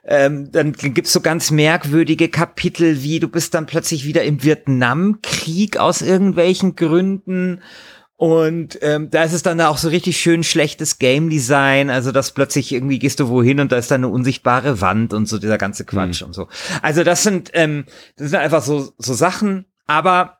[0.05, 5.77] ähm, dann gibt's so ganz merkwürdige Kapitel, wie du bist dann plötzlich wieder im Vietnamkrieg
[5.77, 7.61] aus irgendwelchen Gründen.
[8.19, 12.33] Und ähm, da ist es dann auch so richtig schön schlechtes Game Design, also dass
[12.33, 15.57] plötzlich irgendwie gehst du wohin und da ist dann eine unsichtbare Wand und so dieser
[15.57, 16.49] ganze Quatsch und so.
[16.81, 17.85] Also das sind ähm,
[18.17, 20.39] das sind einfach so so Sachen, aber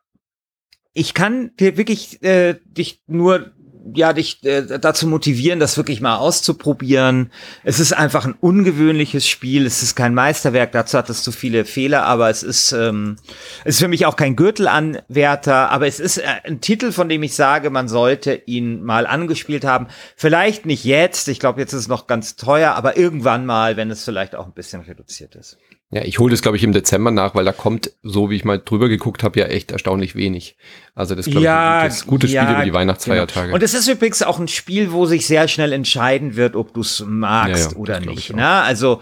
[0.92, 3.54] ich kann dir wirklich äh, dich nur
[3.94, 7.32] ja dich äh, dazu motivieren, das wirklich mal auszuprobieren.
[7.64, 9.66] Es ist einfach ein ungewöhnliches Spiel.
[9.66, 10.72] Es ist kein Meisterwerk.
[10.72, 13.18] Dazu hat es zu viele Fehler, aber es ist ähm,
[13.64, 15.70] es ist für mich auch kein Gürtelanwärter.
[15.70, 19.66] Aber es ist äh, ein Titel, von dem ich sage, man sollte ihn mal angespielt
[19.66, 19.88] haben.
[20.16, 21.28] Vielleicht nicht jetzt.
[21.28, 24.46] Ich glaube, jetzt ist es noch ganz teuer, aber irgendwann mal, wenn es vielleicht auch
[24.46, 25.58] ein bisschen reduziert ist.
[25.92, 28.46] Ja, ich hole das, glaube ich, im Dezember nach, weil da kommt, so wie ich
[28.46, 30.56] mal drüber geguckt habe, ja echt erstaunlich wenig.
[30.94, 33.48] Also das glaube Ja, ich, ein gutes, gutes ja, Spiel über die Weihnachtsfeiertage.
[33.48, 33.56] Genau.
[33.56, 36.82] Und es ist übrigens auch ein Spiel, wo sich sehr schnell entscheiden wird, ob du
[36.82, 38.30] es magst Ja, oder nicht.
[38.30, 38.48] ich Ne?
[38.48, 39.02] Also,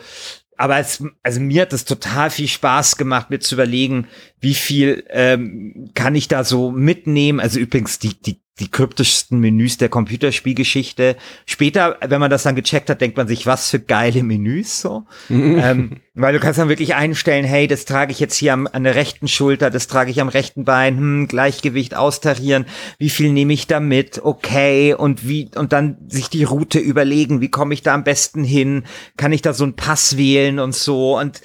[0.56, 4.08] aber es, also mir hat es total viel Spaß gemacht, mir zu überlegen,
[4.40, 7.42] wie viel ähm, kann ich da so mitnehmen.
[7.42, 11.16] Also übrigens die die die kryptischsten Menüs der Computerspielgeschichte.
[11.46, 15.06] Später, wenn man das dann gecheckt hat, denkt man sich, was für geile Menüs so.
[15.30, 18.84] ähm, weil du kannst dann wirklich einstellen, hey, das trage ich jetzt hier am, an
[18.84, 22.66] der rechten Schulter, das trage ich am rechten Bein, hm, Gleichgewicht austarieren,
[22.98, 27.40] wie viel nehme ich da mit, okay, und wie, und dann sich die Route überlegen,
[27.40, 28.84] wie komme ich da am besten hin,
[29.16, 31.20] kann ich da so einen Pass wählen und so?
[31.20, 31.42] Und,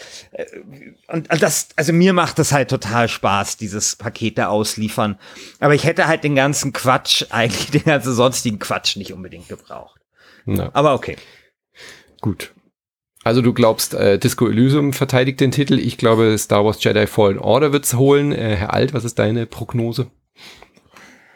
[1.09, 5.19] und, und das, also mir macht das halt total Spaß, dieses Paket da ausliefern.
[5.61, 10.01] Aber ich hätte halt den ganzen Quatsch, eigentlich den ganzen sonstigen Quatsch nicht unbedingt gebraucht.
[10.47, 11.17] ja, Aber okay.
[12.21, 12.53] gut.
[13.25, 15.79] Also du glaubst, äh, Disco Elysium verteidigt den Titel.
[15.79, 18.33] Ich glaube, Star Wars Jedi Fallen Order wird's holen.
[18.33, 20.11] Äh, Herr Alt, was ist deine Prognose?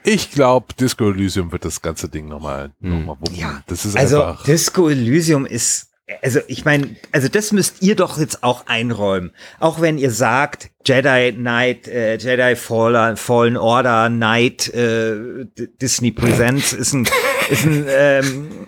[0.02, 2.90] Ich glaube, Disco Elysium wird das ganze Ding nochmal Hm.
[2.90, 3.36] noch mal wuppen.
[3.36, 4.44] Ja, das ist Also einfach.
[4.44, 5.90] Disco Elysium ist,
[6.22, 9.32] also ich meine, also das müsst ihr doch jetzt auch einräumen.
[9.58, 15.46] Auch wenn ihr sagt, Jedi Knight, äh, Jedi Fallen, Fallen Order Knight, äh,
[15.80, 17.08] Disney Presents ist ein,
[17.50, 18.66] ist ein, ähm,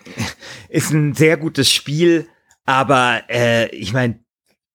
[0.68, 2.26] ist ein sehr gutes Spiel,
[2.64, 4.18] aber äh, ich meine,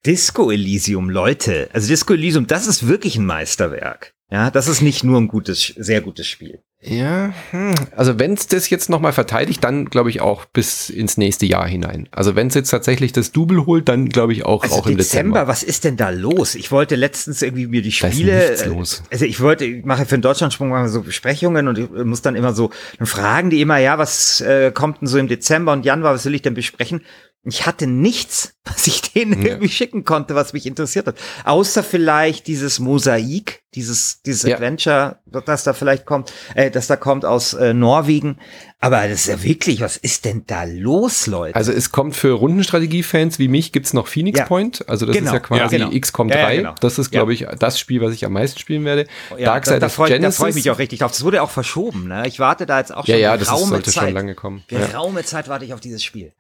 [0.06, 4.14] Disco Elysium, Leute, also Disco Elysium, das ist wirklich ein Meisterwerk.
[4.30, 6.64] Ja, das ist nicht nur ein gutes, sehr gutes Spiel.
[6.86, 7.76] Ja, hm.
[7.96, 11.66] also wenn es das jetzt nochmal verteidigt, dann glaube ich auch bis ins nächste Jahr
[11.66, 12.10] hinein.
[12.12, 14.98] Also wenn es jetzt tatsächlich das Double holt, dann glaube ich auch, Also auch im
[14.98, 15.48] Dezember, Dezember.
[15.48, 16.56] was ist denn da los?
[16.56, 19.04] Ich wollte letztens irgendwie mir die Da ist Spiele, nichts äh, los.
[19.12, 22.36] also ich wollte, ich mache für den Deutschlandsprung mal so Besprechungen und ich muss dann
[22.36, 25.86] immer so, dann fragen die immer, ja, was äh, kommt denn so im Dezember und
[25.86, 27.02] Januar, was will ich denn besprechen?
[27.46, 29.50] Ich hatte nichts, was ich denen Ja.
[29.50, 31.16] irgendwie schicken konnte, was mich interessiert hat.
[31.44, 34.56] Außer vielleicht dieses Mosaik, dieses, dieses Ja.
[34.56, 38.38] Adventure, das da vielleicht kommt, äh, das da kommt aus äh, Norwegen.
[38.80, 41.56] Aber das ist ja wirklich, was ist denn da los, Leute?
[41.56, 44.46] Also es kommt für Rundenstrategie-Fans wie mich, gibt's noch Phoenix Ja.
[44.46, 44.88] Point.
[44.88, 45.28] Also das Genau.
[45.28, 45.92] ist ja quasi genau.
[45.92, 46.42] XCOM Ja, 3.
[46.56, 46.76] ja, genau.
[46.80, 49.06] Das ist, glaube ich, das Spiel, was ich am meisten spielen werde.
[49.38, 50.38] Ja, da, da freue da Genesis.
[50.38, 51.12] freu ich mich auch richtig drauf.
[51.12, 52.08] Das wurde auch verschoben.
[52.08, 52.26] Ne?
[52.28, 54.06] Ich warte da jetzt auch schon ja, ja, das ist, sollte Zeit.
[54.06, 54.64] schon lange kommen.
[54.70, 56.32] Geraume Zeit warte ich auf dieses Spiel.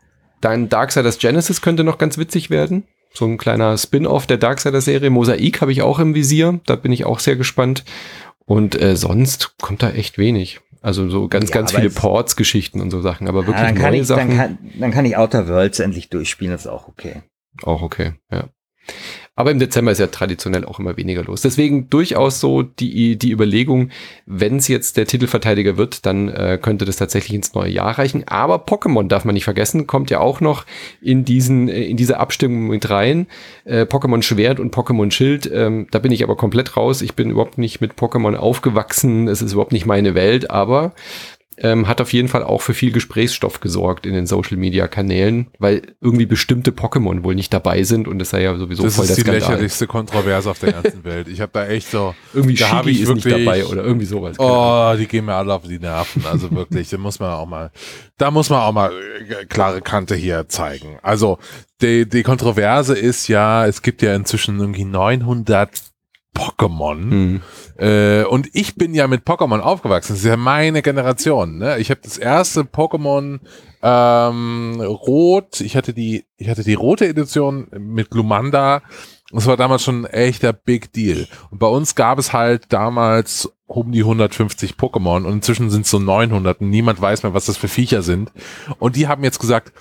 [0.44, 2.84] Dann Darksiders Genesis könnte noch ganz witzig werden.
[3.14, 5.10] So ein kleiner Spin-off der Darksiders-Serie.
[5.10, 6.60] Mosaik habe ich auch im Visier.
[6.66, 7.84] Da bin ich auch sehr gespannt.
[8.46, 10.60] Und äh, sonst kommt da echt wenig.
[10.82, 13.28] Also so ganz, Ja, ganz viele es- Ports-Geschichten und so Sachen.
[13.30, 16.10] Aber wirklich Ja, dann, neue ich, Sachen dann, kann, dann kann ich Outer Worlds endlich
[16.10, 17.22] durchspielen, das ist auch okay.
[17.64, 18.14] auch okay.
[18.32, 18.50] Ja.
[19.36, 21.42] Aber im Dezember ist ja traditionell auch immer weniger los.
[21.42, 23.90] Deswegen durchaus so die, die Überlegung,
[24.28, 28.28] wenn es jetzt der Titelverteidiger wird, dann äh, könnte das tatsächlich ins neue Jahr reichen.
[28.28, 30.68] Aber Pokémon darf man nicht vergessen, kommt ja auch noch
[31.02, 33.26] in diesen, äh, in diese Abstimmung mit rein.
[33.66, 37.02] Äh, Pokémon Schwert und Pokémon Schild, ähm, da bin ich aber komplett raus.
[37.02, 39.28] Ich bin überhaupt nicht mit Pokémon aufgewachsen.
[39.28, 40.94] Es ist überhaupt nicht meine Welt, aber
[41.58, 45.48] ähm, hat auf jeden Fall auch für viel Gesprächsstoff gesorgt in den Social Media Kanälen,
[45.60, 49.06] weil irgendwie bestimmte Pokémon wohl nicht dabei sind und das sei ja sowieso das voll
[49.06, 49.50] ist der die Skandal.
[49.52, 51.28] lächerlichste Kontroverse auf der ganzen Welt.
[51.28, 52.16] Ich habe da echt so.
[52.34, 54.38] Irgendwie da Shigi ich ist nicht wirklich- dabei oder irgendwie sowas.
[54.40, 56.24] Oh, die gehen mir alle auf die Nerven.
[56.26, 57.72] Also wirklich, da muss man auch mal,
[58.18, 58.92] da muss man auch mal
[59.30, 60.98] äh, klare Kante hier zeigen.
[61.02, 61.38] Also
[61.82, 65.70] die, die Kontroverse ist ja, es gibt ja inzwischen irgendwie 900
[66.34, 66.98] Pokémon.
[67.12, 67.42] Hm.
[67.78, 70.14] Äh, und ich bin ja mit Pokémon aufgewachsen.
[70.14, 71.58] Das ist ja meine Generation.
[71.58, 71.78] Ne?
[71.80, 73.40] Ich habe das erste Pokémon
[73.82, 75.62] ähm, Rot.
[75.62, 78.82] Ich hatte die, ich hatte die rote Edition mit Glumanda.
[79.32, 81.28] Das war damals schon ein echter Big Deal.
[81.50, 85.92] Und bei uns gab es halt damals um die 150 Pokémon und inzwischen sind es
[85.92, 88.32] so 900 und niemand weiß mehr, was das für Viecher sind.
[88.78, 89.74] Und die haben jetzt gesagt,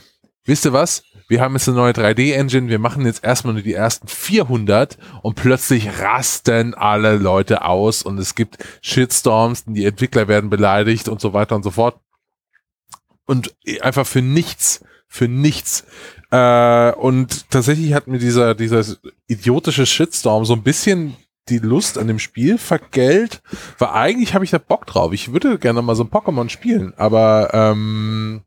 [0.45, 1.05] wisst ihr was?
[1.33, 5.35] Wir haben jetzt eine neue 3D-Engine, wir machen jetzt erstmal nur die ersten 400 und
[5.35, 11.33] plötzlich rasten alle Leute aus und es gibt Shitstorms, die Entwickler werden beleidigt und so
[11.33, 11.99] weiter und so fort.
[13.25, 15.87] Und einfach für nichts, für nichts.
[16.31, 18.85] Äh, und tatsächlich hat mir dieser, dieser
[19.27, 21.17] idiotische Shitstorm so ein bisschen
[21.49, 23.41] die Lust an dem Spiel vergällt,
[23.79, 25.15] weil eigentlich habe ich da Bock drauf.
[25.15, 28.43] Ich würde gerne mal so ein Pokémon spielen, aber ähm,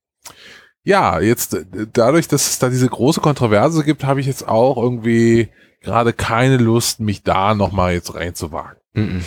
[0.85, 4.77] ja, jetzt äh, dadurch, dass es da diese große Kontroverse gibt, habe ich jetzt auch
[4.77, 5.49] irgendwie
[5.81, 8.77] gerade keine Lust, mich da nochmal jetzt reinzuwagen.
[8.93, 9.21] Mhm.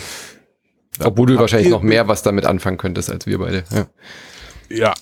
[1.03, 3.63] Obwohl du wahrscheinlich noch mehr was damit anfangen könntest als wir beide.
[3.71, 3.85] Ja.
[4.71, 4.93] Ja,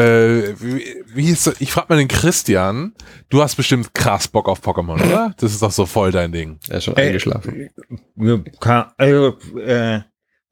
[0.00, 1.60] äh, wie, wie ist das?
[1.60, 2.94] ich frage mal den Christian,
[3.28, 5.34] du hast bestimmt krass Bock auf Pokémon, oder?
[5.38, 6.60] Das ist doch so voll dein Ding.
[6.68, 7.70] Er ist schon eingeschlafen.
[8.60, 10.02] Ka- Also, äh,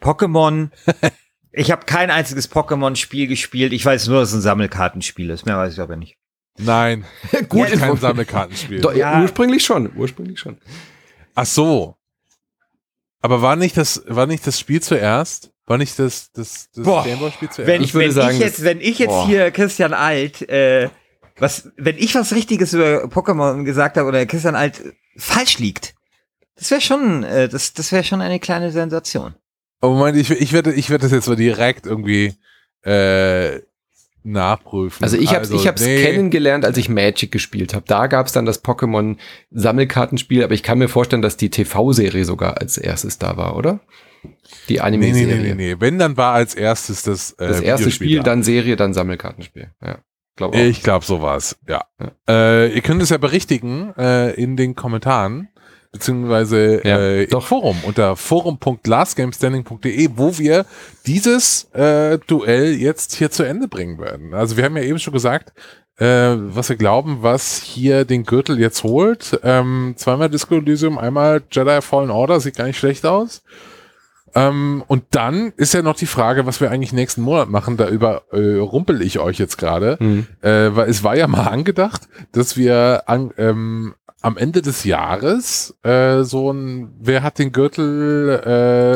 [0.03, 0.71] Pokémon.
[1.57, 3.73] ich habe kein einziges Pokémon-Spiel gespielt.
[3.73, 5.47] Ich weiß nur, dass es ein Sammelkartenspiel ist.
[5.47, 6.17] Mehr weiß ich aber nicht.
[6.59, 7.05] Nein,
[7.49, 8.01] Gut, kein informiert.
[8.01, 8.81] Sammelkartenspiel.
[8.81, 9.21] Doch, Ja.
[9.23, 10.59] Ursprünglich schon, ursprünglich schon.
[11.35, 11.97] Ach so.
[13.21, 15.51] Aber war nicht das, war nicht das Spiel zuerst?
[15.67, 17.05] War nicht das, das, das Boah.
[17.05, 17.67] Gameboy-Spiel zuerst?
[17.67, 19.27] Wenn Ich würde wenn sagen, ich jetzt, wenn ich jetzt boah.
[19.27, 20.91] hier Christian Alt, äh,
[21.39, 24.83] was, wenn ich was Richtiges über Pokémon gesagt habe oder Christian Alt
[25.17, 25.95] falsch liegt,
[26.57, 29.35] das wäre schon, äh, das, das wäre schon eine kleine Sensation.
[29.85, 32.35] Aber Moment, ich, ich werde, ich werde das jetzt mal direkt irgendwie
[32.83, 33.61] äh,
[34.23, 35.05] nachprüfen.
[35.05, 36.03] Also ich habe ich hab's nee.
[36.03, 37.85] kennengelernt, als ich Magic gespielt habe.
[37.87, 39.19] Da gab's dann das Pokémon
[39.51, 43.81] Sammelkartenspiel, aber ich kann mir vorstellen, dass die TV-Serie sogar als erstes da war, oder?
[44.69, 45.37] Die Nee, nee, Anime-Serie.
[45.37, 45.77] nee, nee, nee.
[45.79, 48.23] Wenn, dann war als erstes das äh, Das erste Spiel, da.
[48.23, 49.71] dann Serie, dann Sammelkartenspiel.
[49.85, 49.99] Ja,
[50.37, 50.63] glaube auch.
[50.63, 51.59] Ich glaube, so war's.
[51.69, 51.85] Ja.
[52.27, 55.49] Äh, ihr könnt es ja berichtigen äh, in den Kommentaren
[55.95, 57.47] beziehungsweise Ja, äh, im doch.
[57.47, 60.67] Forum unter forum.lastgamestanding.de, wo wir
[61.07, 64.35] dieses äh, Duell jetzt hier zu Ende bringen werden.
[64.35, 65.53] Also wir haben ja eben schon gesagt,
[65.99, 69.39] äh, was wir glauben, was hier den Gürtel jetzt holt.
[69.45, 73.45] Ähm, zweimal Disco Elysium, einmal Jedi Fallen Order, sieht gar nicht schlecht aus.
[74.35, 77.77] Ähm, und dann ist ja noch die Frage, was wir eigentlich nächsten Monat machen.
[77.77, 79.97] Da überrumpel ich euch jetzt gerade.
[80.01, 80.27] Hm.
[80.43, 83.95] Äh, weil es war ja mal angedacht, dass wir an, ähm,
[84.25, 88.31] am Ende des Jahres äh, so ein Wer hat den Gürtel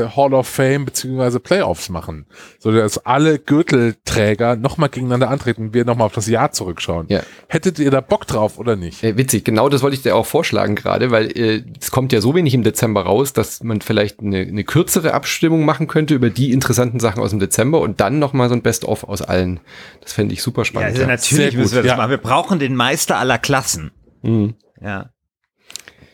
[0.09, 2.27] äh, Hall of Fame beziehungsweise Playoffs machen.
[2.59, 7.07] So dass alle Gürtelträger nochmal gegeneinander antreten und wir nochmal auf das Jahr zurückschauen.
[7.09, 7.21] Ja.
[7.49, 9.05] Hättet ihr da Bock drauf oder nicht?
[9.05, 12.21] Äh, witzig, genau das wollte ich dir auch vorschlagen gerade, weil äh, es kommt ja
[12.23, 16.31] so wenig im Dezember raus, dass man vielleicht eine, eine kürzere Abstimmung machen könnte über
[16.31, 19.61] die interessanten Sachen aus dem Dezember und dann nochmal so ein Best-of aus allen.
[20.01, 20.89] Das fände ich super Ja, spannend.
[20.91, 21.97] also Ja, natürlich müssen wir das ja.
[21.97, 22.11] machen.
[22.11, 23.91] Wir brauchen den Meister aller Klassen.
[24.23, 24.55] Mhm.
[24.81, 25.11] Ja.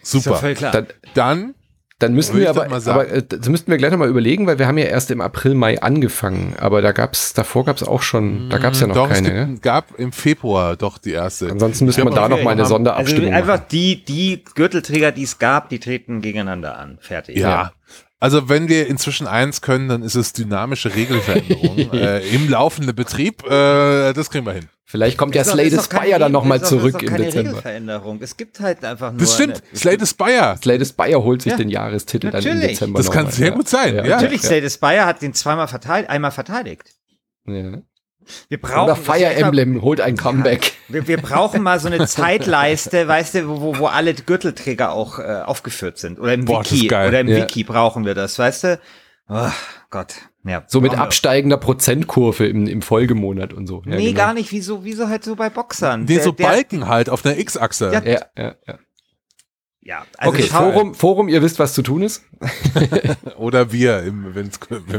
[0.04, 0.54] Ist ja Super.
[0.54, 0.72] klar.
[0.72, 1.54] Dann, Dann
[2.00, 4.76] dann müssten wir aber, aber äh, das müssten wir gleich nochmal überlegen, weil wir haben
[4.78, 8.80] ja erst im April, Mai angefangen, aber da gab's, davor gab's auch schon, da gab's
[8.80, 9.28] ja noch doch, keine.
[9.28, 9.58] es gibt, Ne?
[9.62, 11.48] gab im Februar doch die erste.
[11.50, 13.66] Ansonsten müsste man da noch mal eine Also Sonderabstimmung einfach machen.
[13.70, 16.98] die, die Gürtelträger, die es gab, die treten gegeneinander an.
[17.00, 17.38] Fertig.
[17.38, 17.72] Ja.
[18.18, 23.44] Also wenn wir inzwischen eins können, dann ist es dynamische Regelveränderung äh, im laufenden Betrieb.
[23.44, 24.68] Äh, das kriegen wir hin.
[24.86, 27.50] Vielleicht kommt ja Ist doch- Slade Spire dann nochmal zurück im keine Dezember.
[27.52, 28.20] Regelveränderung.
[28.22, 29.20] Es gibt halt einfach nur.
[29.20, 29.62] Das stimmt.
[29.70, 30.56] eine- Slade Spire.
[30.62, 31.56] Slade Spire holt sich Ja.
[31.56, 32.72] den Jahrestitel dann im Natürlich.
[32.78, 33.54] Dezember Das kann nochmal, sehr ja.
[33.54, 34.02] gut sein, ja.
[34.06, 34.48] Natürlich, ja.
[34.50, 36.90] Slade Spire hat den zweimal verteidigt, einmal verteidigt.
[37.46, 37.78] Ja.
[38.48, 40.72] Wir brauchen Oder Fire Emblem holt ein Comeback.
[40.88, 45.42] Wir, wir brauchen mal so eine Zeitleiste, weißt du, wo, wo- alle Gürtelträger auch äh,
[45.44, 46.18] aufgeführt sind.
[46.18, 46.86] Oder im Boah, Wiki.
[46.88, 47.36] Oder im Ja.
[47.42, 48.80] Wiki brauchen wir das, weißt du?
[49.28, 49.50] Oh
[49.90, 50.14] Gott.
[50.46, 53.82] Ja, So mit absteigender Prozentkurve im, im Folgemonat und so.
[53.86, 54.16] Ja, nee, genau.
[54.18, 54.52] gar nicht.
[54.52, 56.02] Wieso, wieso halt so bei Boxern?
[56.02, 57.90] Nee, Der- so der- Balken halt auf einer X-Achse.
[57.92, 58.78] Ja, Ja, ja, ja.
[59.86, 62.22] Ja, also Okay, Forum, Forum, ihr wisst, was zu tun ist.
[63.36, 64.50] Oder wir, wenn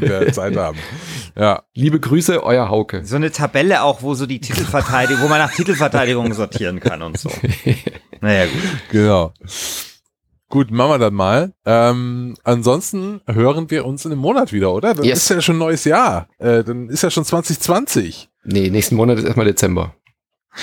[0.02, 0.78] wir Zeit haben.
[1.36, 1.64] Ja.
[1.74, 3.04] Liebe Grüße, euer Hauke.
[3.04, 7.18] So eine Tabelle auch, wo so die Titelverteidigung, wo man nach Titelverteidigung sortieren kann und
[7.18, 7.32] so.
[8.22, 8.62] Naja, gut.
[8.92, 9.34] Genau.
[10.56, 11.52] Gut, machen wir dann mal.
[11.66, 14.94] Ähm, ansonsten hören wir uns in einem Monat wieder, oder?
[14.94, 15.24] Dann Yes.
[15.24, 16.30] ist ja schon neues Jahr.
[16.38, 18.30] Äh, dann ist ja schon 2020.
[18.46, 19.96] Nee, nächsten Monat ist erstmal Dezember.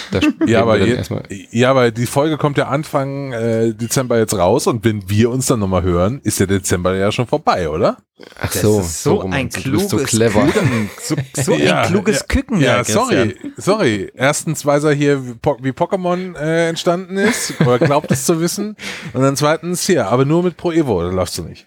[0.47, 1.03] Ja, aber, je,
[1.51, 5.47] ja, aber die Folge kommt ja Anfang äh, Dezember jetzt raus und wenn wir uns
[5.47, 7.99] dann nochmal hören, ist der Dezember ja schon vorbei, oder?
[8.41, 9.33] Ach Das so, ist so, rum.
[9.33, 10.47] ein kluges so clever.
[10.47, 10.91] Küken.
[11.01, 12.61] So, so Ja, ein kluges ja, Küken.
[12.61, 14.13] Ja, da, sorry, sorry.
[14.15, 18.41] Erstens weiß er hier, wie, Po- wie Pokémon äh, entstanden ist, oder glaubt es zu
[18.41, 18.77] wissen.
[19.13, 21.67] Und dann zweitens hier, aber nur mit Pro Evo, da läufst du nicht.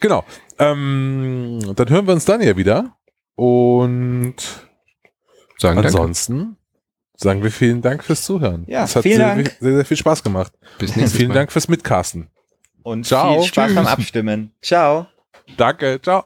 [0.00, 0.24] Genau.
[0.58, 2.96] Ähm, dann hören wir uns dann hier wieder.
[3.34, 4.36] Und
[5.58, 6.57] Sagen danke.
[7.20, 8.64] Sagen wir vielen Dank fürs Zuhören.
[8.66, 9.56] Ja, es hat vielen sehr, Dank.
[9.60, 10.52] sehr, sehr viel Spaß gemacht.
[10.78, 11.34] Bis nächstes vielen Mal.
[11.34, 12.28] Dank fürs Mitcasten.
[12.82, 13.40] Und Ciao.
[13.40, 13.92] viel Spaß beim Tschüss.
[13.92, 14.52] Abstimmen.
[14.62, 15.06] Ciao.
[15.56, 16.24] Danke, ciao.